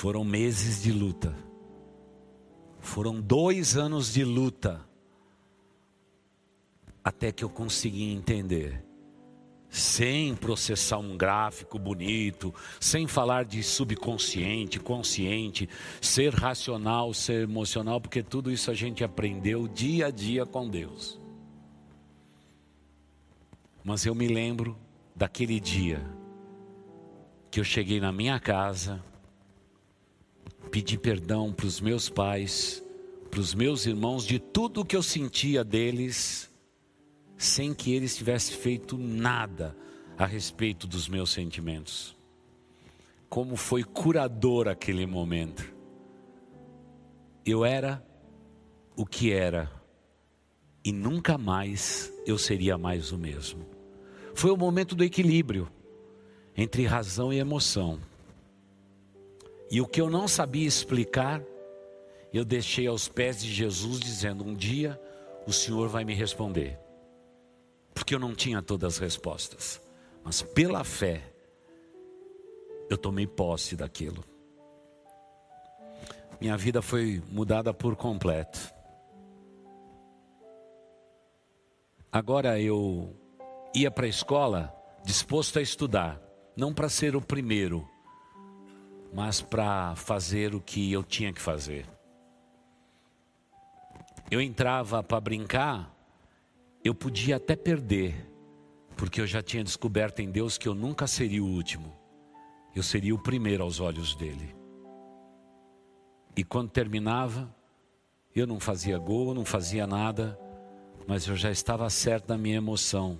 [0.00, 1.36] Foram meses de luta.
[2.80, 4.80] Foram dois anos de luta.
[7.04, 8.82] Até que eu consegui entender,
[9.68, 15.68] sem processar um gráfico bonito, sem falar de subconsciente, consciente,
[16.00, 21.20] ser racional, ser emocional, porque tudo isso a gente aprendeu dia a dia com Deus.
[23.84, 24.78] Mas eu me lembro
[25.14, 26.02] daquele dia
[27.50, 29.04] que eu cheguei na minha casa,
[30.70, 32.82] pedi perdão para os meus pais,
[33.30, 36.50] para os meus irmãos, de tudo o que eu sentia deles,
[37.36, 39.76] sem que eles tivessem feito nada
[40.16, 42.16] a respeito dos meus sentimentos.
[43.28, 45.72] Como foi curador aquele momento.
[47.44, 48.04] Eu era
[48.96, 49.70] o que era,
[50.84, 53.66] e nunca mais eu seria mais o mesmo.
[54.34, 55.68] Foi o momento do equilíbrio
[56.56, 57.98] entre razão e emoção.
[59.70, 61.40] E o que eu não sabia explicar,
[62.32, 65.00] eu deixei aos pés de Jesus, dizendo: Um dia
[65.46, 66.78] o Senhor vai me responder.
[67.94, 69.80] Porque eu não tinha todas as respostas,
[70.24, 71.22] mas pela fé,
[72.88, 74.24] eu tomei posse daquilo.
[76.40, 78.72] Minha vida foi mudada por completo.
[82.10, 83.14] Agora eu
[83.74, 86.20] ia para a escola disposto a estudar,
[86.56, 87.86] não para ser o primeiro,
[89.12, 91.86] mas para fazer o que eu tinha que fazer.
[94.30, 95.92] Eu entrava para brincar,
[96.84, 98.30] eu podia até perder,
[98.96, 101.92] porque eu já tinha descoberto em Deus que eu nunca seria o último,
[102.74, 104.54] eu seria o primeiro aos olhos dele.
[106.36, 107.52] E quando terminava,
[108.34, 110.38] eu não fazia gol, não fazia nada,
[111.06, 113.18] mas eu já estava certo da minha emoção,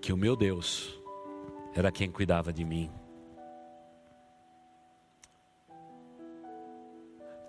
[0.00, 0.98] que o meu Deus
[1.74, 2.90] era quem cuidava de mim.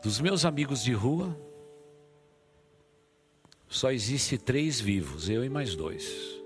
[0.02, 1.36] Dos meus amigos de rua,
[3.68, 6.40] só existe três vivos, eu e mais dois.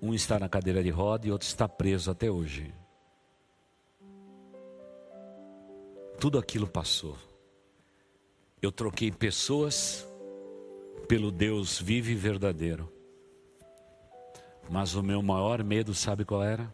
[0.00, 2.72] Um está na cadeira de roda e outro está preso até hoje.
[6.20, 7.16] Tudo aquilo passou.
[8.62, 10.06] Eu troquei pessoas
[11.08, 12.90] pelo Deus vivo e verdadeiro.
[14.70, 16.72] Mas o meu maior medo, sabe qual era?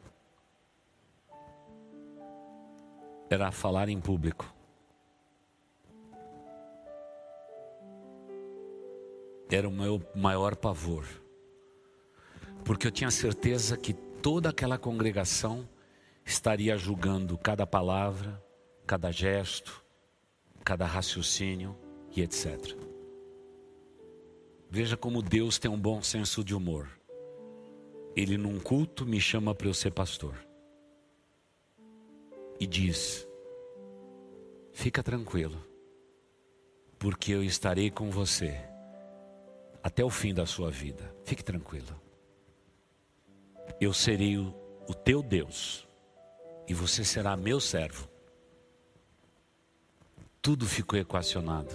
[3.33, 4.53] Era falar em público.
[9.51, 11.07] Era o meu maior pavor.
[12.65, 15.69] Porque eu tinha certeza que toda aquela congregação
[16.25, 18.43] estaria julgando cada palavra,
[18.87, 19.85] cada gesto,
[20.65, 21.77] cada raciocínio
[22.15, 22.77] e etc.
[24.71, 26.89] Veja como Deus tem um bom senso de humor.
[28.15, 30.52] Ele num culto me chama para eu ser pastor
[32.63, 33.27] e diz:
[34.73, 35.59] Fica tranquilo,
[36.97, 38.57] porque eu estarei com você
[39.83, 41.13] até o fim da sua vida.
[41.25, 42.01] Fique tranquilo.
[43.81, 44.55] Eu serei o,
[44.89, 45.89] o teu Deus
[46.69, 48.09] e você será meu servo.
[50.41, 51.75] Tudo ficou equacionado.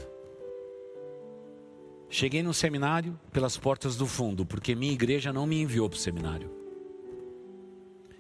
[2.09, 5.99] Cheguei no seminário pelas portas do fundo, porque minha igreja não me enviou para o
[5.99, 6.49] seminário.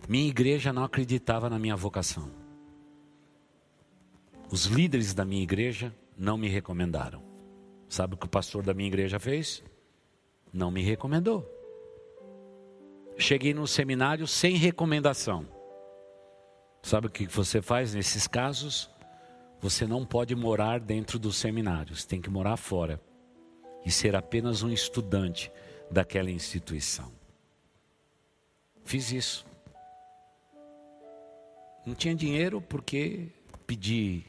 [0.09, 2.46] Minha igreja não acreditava na minha vocação.
[4.49, 7.21] Os líderes da minha igreja não me recomendaram.
[7.89, 9.63] Sabe o que o pastor da minha igreja fez?
[10.53, 11.45] Não me recomendou.
[13.17, 15.45] Cheguei no seminário sem recomendação.
[16.81, 18.89] Sabe o que você faz nesses casos?
[19.59, 23.01] Você não pode morar dentro do seminário, você tem que morar fora
[23.83, 25.51] e ser apenas um estudante
[25.89, 27.11] daquela instituição.
[28.85, 29.45] Fiz isso.
[31.85, 33.27] Não tinha dinheiro porque
[33.65, 34.25] pedi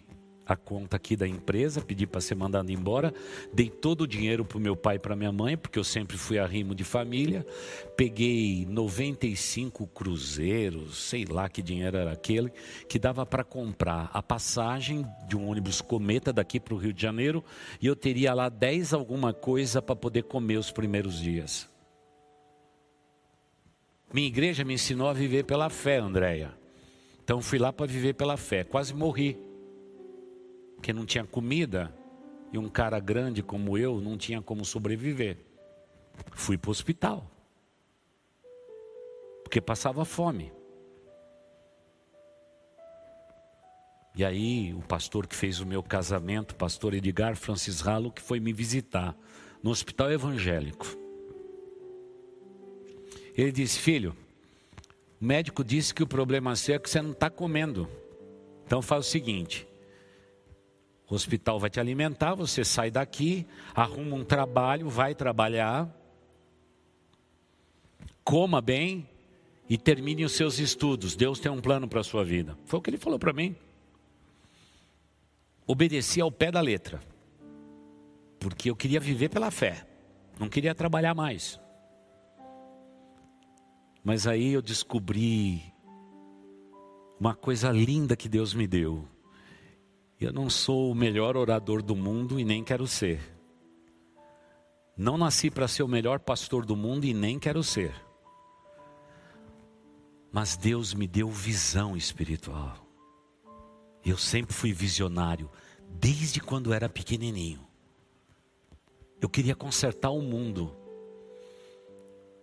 [0.49, 3.13] a conta aqui da empresa, pedi para ser mandado embora,
[3.53, 6.17] dei todo o dinheiro para o meu pai e para minha mãe, porque eu sempre
[6.17, 7.47] fui arrimo de família,
[7.95, 12.51] peguei 95 cruzeiros, sei lá que dinheiro era aquele,
[12.89, 17.03] que dava para comprar a passagem de um ônibus cometa daqui para o Rio de
[17.03, 17.45] Janeiro,
[17.79, 21.69] e eu teria lá 10 alguma coisa para poder comer os primeiros dias.
[24.11, 26.55] Minha igreja me ensinou a viver pela fé, Andréia.
[27.23, 29.48] Então fui lá para viver pela fé, quase morri
[30.79, 31.93] porque não tinha comida
[32.53, 35.37] e um cara grande como eu não tinha como sobreviver.
[36.31, 37.29] Fui para o hospital,
[39.43, 40.53] porque passava fome.
[44.15, 48.39] E aí, o pastor que fez o meu casamento, pastor Edgar Francis Ralo, que foi
[48.39, 49.17] me visitar
[49.61, 50.87] no hospital evangélico.
[53.37, 54.17] Ele disse: Filho,
[55.21, 57.89] o médico disse que o problema seu é que você não está comendo.
[58.65, 59.68] Então faz o seguinte:
[61.11, 65.89] o hospital vai te alimentar, você sai daqui, arruma um trabalho, vai trabalhar,
[68.23, 69.09] coma bem
[69.71, 71.17] e termine os seus estudos.
[71.17, 72.59] Deus tem um plano para a sua vida.
[72.67, 73.57] Foi o que ele falou para mim.
[75.67, 77.01] Obedeci ao pé da letra,
[78.39, 79.87] porque eu queria viver pela fé,
[80.39, 81.59] não queria trabalhar mais.
[84.05, 85.63] Mas aí eu descobri
[87.21, 89.07] uma coisa linda que Deus me deu.
[90.21, 93.21] Eu não sou o melhor orador do mundo e nem quero ser.
[94.97, 97.95] Não nasci para ser o melhor pastor do mundo e nem quero ser.
[100.33, 102.85] Mas Deus me deu visão espiritual.
[104.05, 105.49] Eu sempre fui visionário,
[105.89, 107.61] desde quando era pequenininho.
[109.21, 110.77] Eu queria consertar o mundo.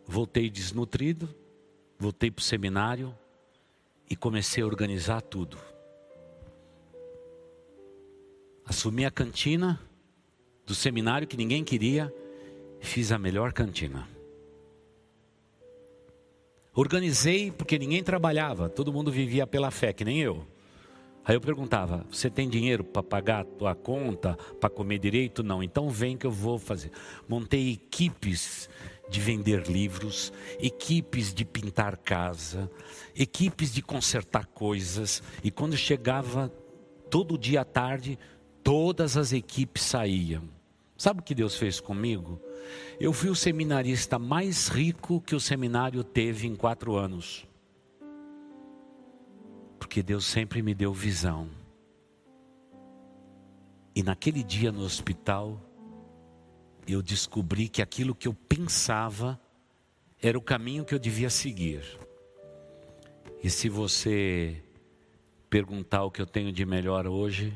[0.05, 1.27] Voltei desnutrido,
[1.99, 3.13] voltei para o seminário
[4.09, 5.74] e comecei a organizar tudo.
[8.65, 9.79] Assumi a cantina
[10.65, 12.11] do seminário que ninguém queria
[12.85, 14.07] fiz a melhor cantina.
[16.73, 20.45] Organizei porque ninguém trabalhava, todo mundo vivia pela fé, que nem eu.
[21.23, 25.41] Aí eu perguntava: Você tem dinheiro para pagar a tua conta, para comer direito?
[25.41, 26.91] Não, então vem que eu vou fazer.
[27.27, 28.69] Montei equipes
[29.09, 32.69] de vender livros, equipes de pintar casa,
[33.15, 35.23] equipes de consertar coisas.
[35.43, 36.51] E quando chegava
[37.09, 38.19] todo dia à tarde,
[38.65, 40.49] todas as equipes saíam.
[40.97, 42.41] Sabe o que Deus fez comigo?
[42.99, 47.47] Eu fui o seminarista mais rico que o seminário teve em quatro anos.
[49.77, 51.47] Porque Deus sempre me deu visão.
[53.95, 55.61] E naquele dia no hospital,
[56.87, 59.39] eu descobri que aquilo que eu pensava
[60.19, 61.83] era o caminho que eu devia seguir.
[63.43, 64.59] E se você
[65.51, 67.53] perguntar o que eu tenho de melhor hoje,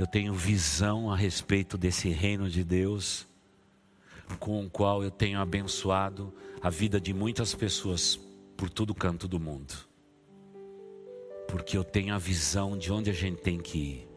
[0.00, 3.26] eu tenho visão a respeito desse reino de Deus,
[4.38, 6.32] com o qual eu tenho abençoado
[6.62, 8.18] a vida de muitas pessoas
[8.56, 9.74] por todo canto do mundo.
[11.46, 14.08] Porque eu tenho a visão de onde a gente tem que ir.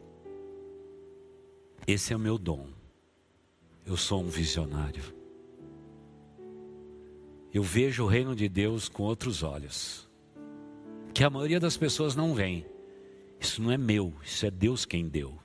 [1.86, 2.66] Esse é o meu dom.
[3.84, 5.04] Eu sou um visionário.
[7.52, 10.08] Eu vejo o reino de Deus com outros olhos,
[11.12, 12.64] que a maioria das pessoas não vê.
[13.38, 15.43] Isso não é meu, isso é Deus quem deu.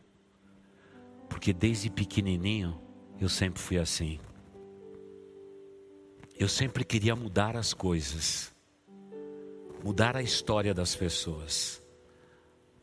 [1.30, 2.82] Porque desde pequenininho
[3.20, 4.20] eu sempre fui assim.
[6.38, 8.54] Eu sempre queria mudar as coisas,
[9.84, 11.84] mudar a história das pessoas,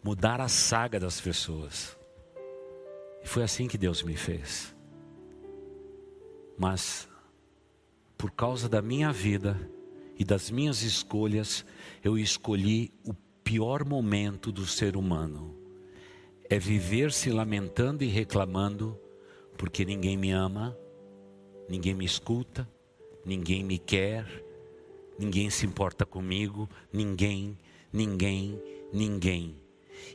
[0.02, 1.96] mudar a saga das pessoas.
[3.22, 4.74] E foi assim que Deus me fez.
[6.56, 7.08] Mas,
[8.16, 9.58] por causa da minha vida
[10.18, 11.64] e das minhas escolhas,
[12.04, 15.55] eu escolhi o pior momento do ser humano
[16.48, 18.98] é viver se lamentando e reclamando
[19.56, 20.76] porque ninguém me ama,
[21.68, 22.68] ninguém me escuta,
[23.24, 24.26] ninguém me quer,
[25.18, 27.58] ninguém se importa comigo, ninguém,
[27.92, 28.60] ninguém,
[28.92, 29.56] ninguém.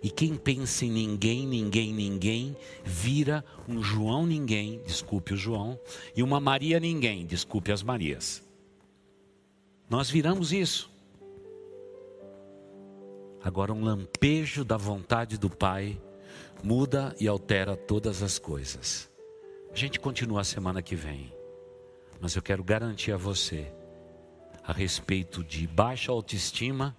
[0.01, 5.79] E quem pensa em ninguém, ninguém, ninguém, vira um João ninguém, desculpe o João,
[6.15, 8.47] e uma Maria ninguém, desculpe as Marias.
[9.89, 10.89] Nós viramos isso.
[13.43, 15.99] Agora, um lampejo da vontade do Pai
[16.63, 19.09] muda e altera todas as coisas.
[19.71, 21.33] A gente continua a semana que vem,
[22.19, 23.71] mas eu quero garantir a você,
[24.63, 26.95] a respeito de baixa autoestima,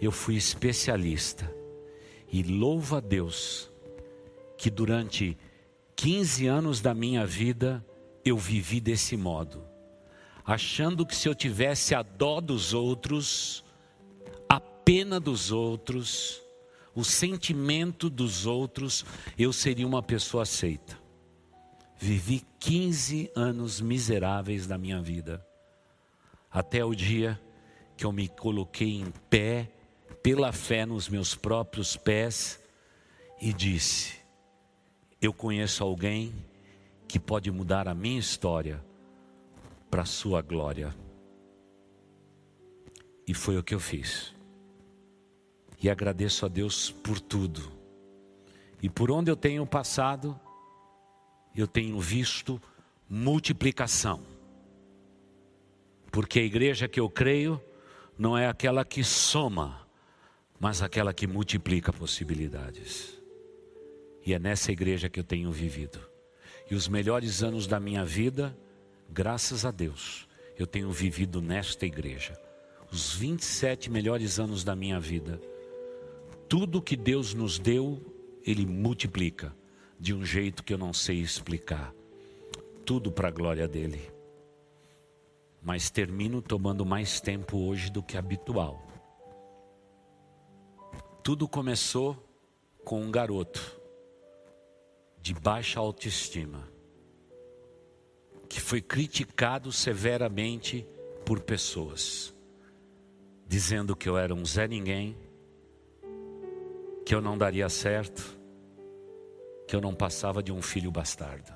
[0.00, 1.52] eu fui especialista
[2.30, 3.70] e louvo a Deus
[4.56, 5.36] que durante
[5.96, 7.84] 15 anos da minha vida
[8.24, 9.64] eu vivi desse modo,
[10.44, 13.64] achando que se eu tivesse a dó dos outros,
[14.48, 16.42] a pena dos outros,
[16.94, 19.04] o sentimento dos outros,
[19.38, 20.98] eu seria uma pessoa aceita.
[21.98, 25.44] Vivi 15 anos miseráveis da minha vida,
[26.50, 27.40] até o dia
[27.96, 29.70] que eu me coloquei em pé,
[30.22, 32.60] pela fé nos meus próprios pés,
[33.40, 34.14] e disse:
[35.20, 36.32] Eu conheço alguém
[37.08, 38.84] que pode mudar a minha história
[39.90, 40.94] para a sua glória.
[43.26, 44.37] E foi o que eu fiz.
[45.80, 47.72] E agradeço a Deus por tudo.
[48.82, 50.38] E por onde eu tenho passado,
[51.54, 52.60] eu tenho visto
[53.08, 54.22] multiplicação.
[56.10, 57.60] Porque a igreja que eu creio
[58.18, 59.86] não é aquela que soma,
[60.58, 63.16] mas aquela que multiplica possibilidades.
[64.24, 66.00] E é nessa igreja que eu tenho vivido.
[66.70, 68.56] E os melhores anos da minha vida,
[69.08, 72.38] graças a Deus, eu tenho vivido nesta igreja.
[72.90, 75.40] Os 27 melhores anos da minha vida.
[76.48, 78.00] Tudo que Deus nos deu,
[78.42, 79.54] Ele multiplica
[80.00, 81.94] de um jeito que eu não sei explicar.
[82.86, 84.10] Tudo para a glória dele.
[85.62, 88.82] Mas termino tomando mais tempo hoje do que habitual.
[91.22, 92.16] Tudo começou
[92.82, 93.78] com um garoto
[95.20, 96.66] de baixa autoestima,
[98.48, 100.86] que foi criticado severamente
[101.26, 102.34] por pessoas,
[103.46, 105.14] dizendo que eu era um Zé Ninguém,
[107.08, 108.38] que eu não daria certo,
[109.66, 111.50] que eu não passava de um filho bastardo.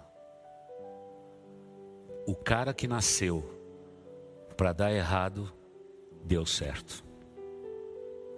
[2.27, 3.45] O cara que nasceu
[4.57, 5.53] para dar errado,
[6.25, 7.05] deu certo.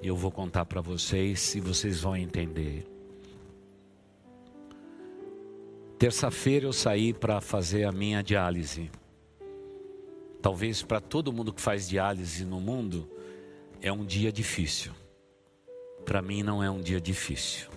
[0.03, 2.85] Eu vou contar para vocês e vocês vão entender.
[5.97, 8.91] Terça-feira eu saí para fazer a minha diálise.
[10.43, 13.09] Talvez para todo mundo que faz diálise no mundo
[13.81, 15.04] é um dia difícil.
[16.05, 17.69] Para mim não é um dia difícil.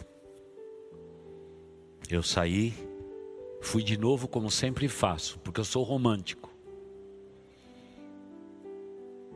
[2.10, 2.74] Eu saí,
[3.62, 6.52] fui de novo como sempre faço, porque eu sou romântico.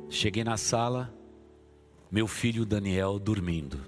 [0.09, 1.13] Cheguei na sala,
[2.09, 3.79] meu filho Daniel dormindo,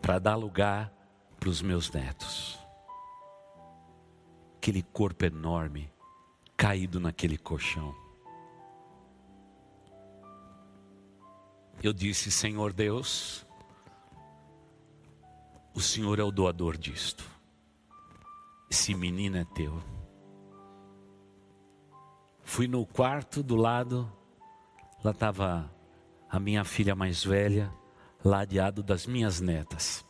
[0.00, 0.92] para dar lugar
[1.38, 2.66] para os meus netos
[4.66, 5.88] aquele corpo enorme
[6.56, 7.94] caído naquele colchão.
[11.80, 13.45] Eu disse: Senhor Deus,
[15.76, 17.22] o Senhor é o doador disto.
[18.70, 19.78] Esse menino é teu.
[22.42, 24.10] Fui no quarto do lado,
[25.04, 25.70] lá estava
[26.30, 27.70] a minha filha mais velha,
[28.24, 30.02] ladeado das minhas netas.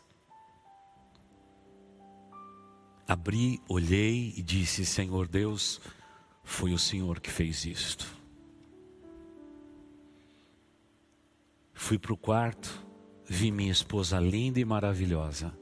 [3.09, 5.81] Abri, olhei e disse: Senhor Deus,
[6.45, 8.07] foi o Senhor que fez isto.
[11.75, 12.86] Fui para o quarto,
[13.27, 15.53] vi minha esposa linda e maravilhosa,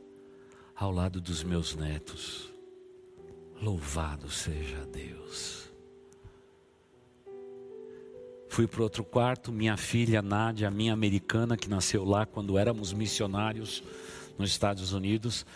[0.77, 2.53] ao lado dos meus netos.
[3.61, 5.65] Louvado seja Deus.
[8.49, 13.82] Fui para outro quarto, minha filha Nádia, minha americana, que nasceu lá quando éramos missionários
[14.39, 15.47] nos Estados Unidos,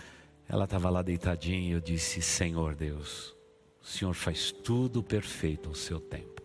[0.48, 3.36] ela estava lá deitadinha e eu disse: Senhor Deus,
[3.80, 6.42] o Senhor faz tudo perfeito ao seu tempo.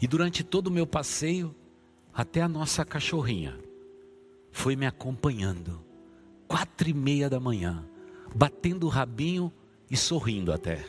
[0.00, 1.54] E durante todo o meu passeio,
[2.14, 3.58] até a nossa cachorrinha
[4.52, 5.84] foi me acompanhando,
[6.46, 7.84] quatro e meia da manhã,
[8.34, 9.52] batendo o rabinho
[9.90, 10.84] e sorrindo até.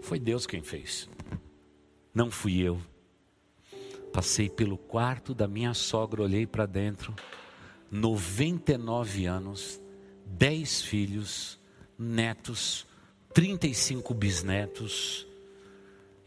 [0.00, 1.08] Foi Deus quem fez,
[2.14, 2.80] não fui eu.
[4.12, 7.14] Passei pelo quarto da minha sogra, olhei para dentro
[7.90, 9.80] 99 anos,
[10.26, 11.60] 10 filhos,
[11.98, 12.86] netos,
[13.32, 15.27] 35 bisnetos.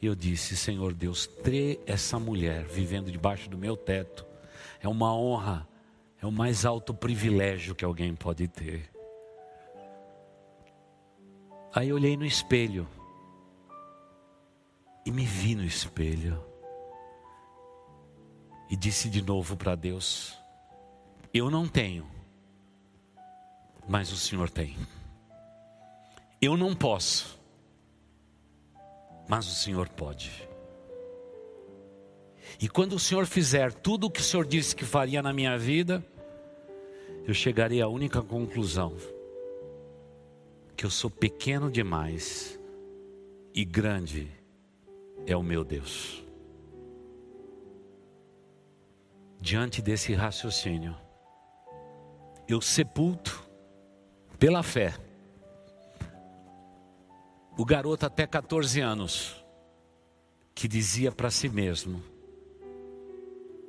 [0.01, 4.25] E eu disse: Senhor Deus, ter essa mulher vivendo debaixo do meu teto
[4.79, 5.67] é uma honra,
[6.21, 8.89] é o mais alto privilégio que alguém pode ter.
[11.73, 12.87] Aí eu olhei no espelho
[15.05, 16.43] e me vi no espelho
[18.69, 20.35] e disse de novo para Deus:
[21.33, 22.05] eu não tenho,
[23.87, 24.77] mas o Senhor tem.
[26.41, 27.39] Eu não posso,
[29.31, 30.29] mas o Senhor pode.
[32.59, 35.57] E quando o Senhor fizer tudo o que o Senhor disse que faria na minha
[35.57, 36.05] vida,
[37.25, 38.93] eu chegarei à única conclusão:
[40.75, 42.59] que eu sou pequeno demais
[43.55, 44.29] e grande
[45.25, 46.21] é o meu Deus.
[49.39, 50.93] Diante desse raciocínio,
[52.49, 53.49] eu sepulto
[54.37, 54.93] pela fé
[57.57, 59.43] o garoto até 14 anos
[60.55, 62.01] que dizia para si mesmo: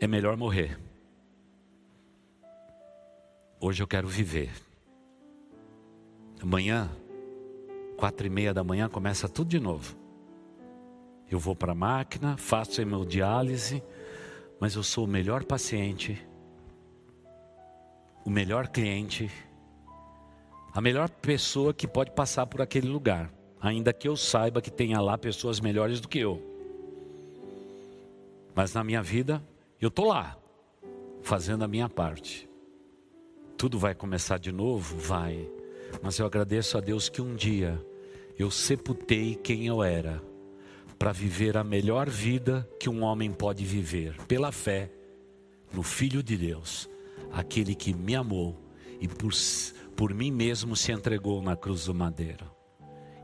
[0.00, 0.78] é melhor morrer.
[3.60, 4.50] Hoje eu quero viver.
[6.40, 6.90] Amanhã,
[7.96, 9.96] quatro e meia da manhã, começa tudo de novo.
[11.30, 13.82] Eu vou para a máquina, faço hemodiálise,
[14.60, 16.20] mas eu sou o melhor paciente,
[18.24, 19.30] o melhor cliente,
[20.74, 23.30] a melhor pessoa que pode passar por aquele lugar
[23.62, 26.42] ainda que eu saiba que tenha lá pessoas melhores do que eu.
[28.54, 29.42] Mas na minha vida,
[29.80, 30.36] eu estou lá,
[31.22, 32.48] fazendo a minha parte.
[33.56, 34.98] Tudo vai começar de novo?
[34.98, 35.48] Vai.
[36.02, 37.80] Mas eu agradeço a Deus que um dia
[38.36, 40.20] eu sepultei quem eu era,
[40.98, 44.90] para viver a melhor vida que um homem pode viver, pela fé
[45.72, 46.88] no Filho de Deus,
[47.32, 48.58] aquele que me amou
[49.00, 49.32] e por,
[49.96, 52.61] por mim mesmo se entregou na cruz do madeiro.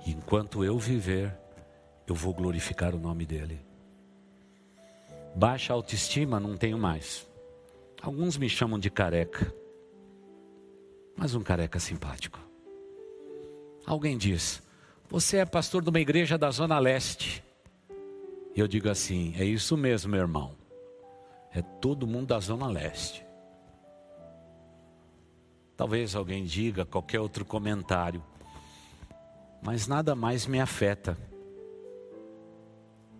[0.08, 1.36] Enquanto eu viver,
[2.06, 3.60] eu vou glorificar o nome dele.
[5.36, 7.28] Baixa autoestima não tenho mais.
[8.00, 9.54] Alguns me chamam de careca,
[11.14, 12.40] mas um careca simpático.
[13.84, 14.62] Alguém diz:
[15.10, 17.44] Você é pastor de uma igreja da Zona Leste.
[18.56, 20.56] E eu digo assim: É isso mesmo, meu irmão.
[21.52, 23.22] É todo mundo da Zona Leste.
[25.76, 28.24] Talvez alguém diga qualquer outro comentário
[29.62, 31.18] mas nada mais me afeta,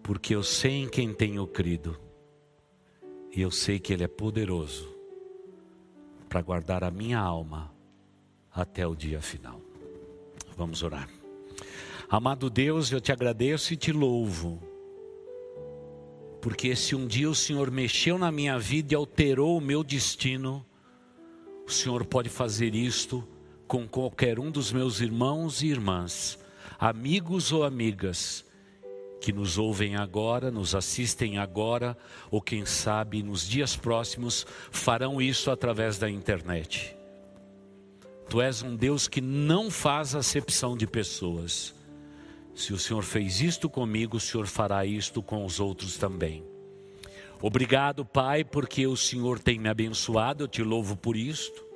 [0.03, 1.99] porque eu sei em quem tenho crido,
[3.35, 4.89] e eu sei que Ele é poderoso
[6.29, 7.73] para guardar a minha alma
[8.51, 9.61] até o dia final.
[10.57, 11.09] Vamos orar.
[12.09, 14.63] Amado Deus, eu te agradeço e te louvo,
[16.41, 20.65] porque se um dia o Senhor mexeu na minha vida e alterou o meu destino,
[21.67, 23.27] o Senhor pode fazer isto
[23.69, 26.39] com qualquer um dos meus irmãos e irmãs,
[26.79, 28.43] amigos ou amigas,
[29.21, 31.95] que nos ouvem agora, nos assistem agora,
[32.31, 36.97] ou quem sabe nos dias próximos farão isso através da internet.
[38.31, 41.75] Tu és um Deus que não faz acepção de pessoas.
[42.55, 46.43] Se o Senhor fez isto comigo, o Senhor fará isto com os outros também.
[47.43, 51.68] Obrigado, Pai, porque o Senhor tem me abençoado, eu te louvo por isto.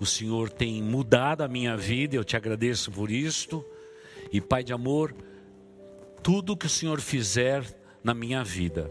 [0.00, 3.64] O Senhor tem mudado a minha vida, eu te agradeço por isto.
[4.32, 5.14] E Pai de amor,
[6.22, 7.64] tudo que o Senhor fizer
[8.02, 8.90] na minha vida,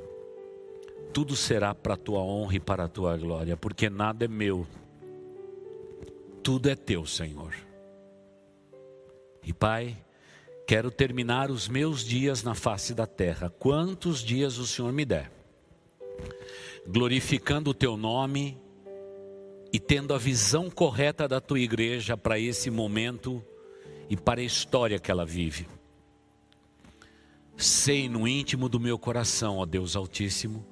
[1.14, 4.66] tudo será para a tua honra e para a tua glória, porque nada é meu,
[6.42, 7.54] tudo é teu, Senhor.
[9.44, 9.98] E Pai,
[10.66, 15.32] quero terminar os meus dias na face da terra, quantos dias o Senhor me der,
[16.88, 18.63] glorificando o teu nome
[19.74, 23.44] e tendo a visão correta da tua igreja para esse momento
[24.08, 25.68] e para a história que ela vive.
[27.58, 30.64] Sei no íntimo do meu coração, ó Deus Altíssimo,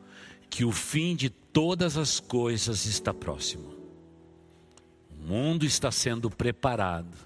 [0.52, 3.74] que o fim de todas as coisas está próximo.
[5.10, 7.18] O mundo está sendo preparado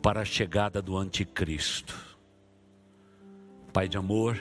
[0.00, 2.16] para a chegada do Anticristo.
[3.72, 4.38] Pai de amor,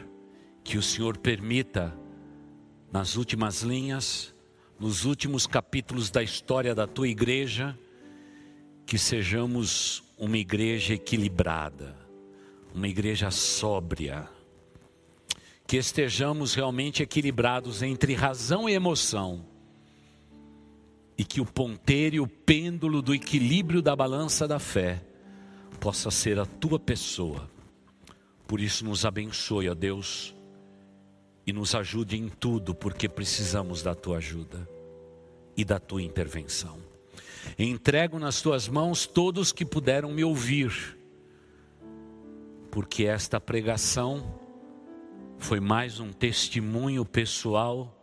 [0.63, 1.95] que o Senhor permita,
[2.91, 4.35] nas últimas linhas,
[4.81, 7.77] nos últimos capítulos da história da tua igreja,
[8.83, 11.95] que sejamos uma igreja equilibrada,
[12.73, 14.27] uma igreja sóbria,
[15.67, 19.45] que estejamos realmente equilibrados entre razão e emoção,
[21.15, 24.99] e que o ponteiro e o pêndulo do equilíbrio da balança da fé
[25.79, 27.47] possa ser a tua pessoa.
[28.47, 30.33] Por isso, nos abençoe, ó Deus
[31.45, 34.67] e nos ajude em tudo, porque precisamos da tua ajuda
[35.55, 36.77] e da tua intervenção.
[37.57, 40.97] Entrego nas tuas mãos todos que puderam me ouvir,
[42.69, 44.39] porque esta pregação
[45.37, 47.97] foi mais um testemunho pessoal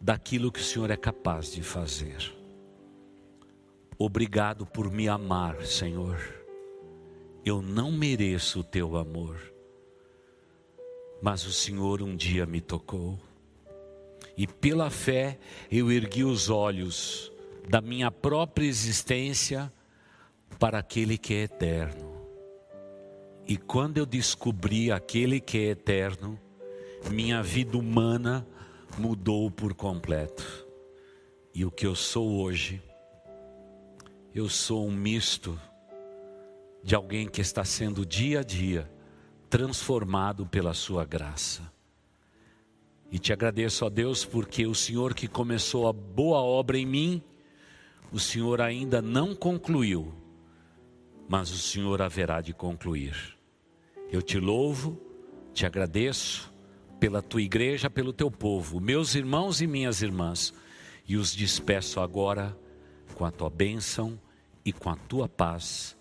[0.00, 2.34] daquilo que o Senhor é capaz de fazer.
[3.98, 6.18] Obrigado por me amar, Senhor.
[7.44, 9.55] Eu não mereço o teu amor
[11.26, 13.18] mas o Senhor um dia me tocou.
[14.36, 17.32] E pela fé eu ergui os olhos
[17.68, 19.72] da minha própria existência
[20.56, 22.14] para aquele que é eterno.
[23.44, 26.38] E quando eu descobri aquele que é eterno,
[27.10, 28.46] minha vida humana
[28.96, 30.64] mudou por completo.
[31.52, 32.80] E o que eu sou hoje
[34.32, 35.60] eu sou um misto
[36.84, 38.88] de alguém que está sendo dia a dia
[39.48, 41.72] transformado pela Sua graça.
[43.10, 47.22] E te agradeço a Deus porque o Senhor que começou a boa obra em mim,
[48.12, 50.12] o Senhor ainda não concluiu,
[51.28, 53.36] mas o Senhor haverá de concluir.
[54.10, 55.00] Eu te louvo,
[55.52, 56.52] te agradeço
[56.98, 60.52] pela tua igreja, pelo teu povo, meus irmãos e minhas irmãs,
[61.06, 62.56] e os despeço agora
[63.14, 64.20] com a tua bênção
[64.64, 65.96] e com a tua paz.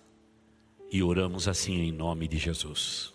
[0.92, 3.15] E oramos assim em nome de Jesus.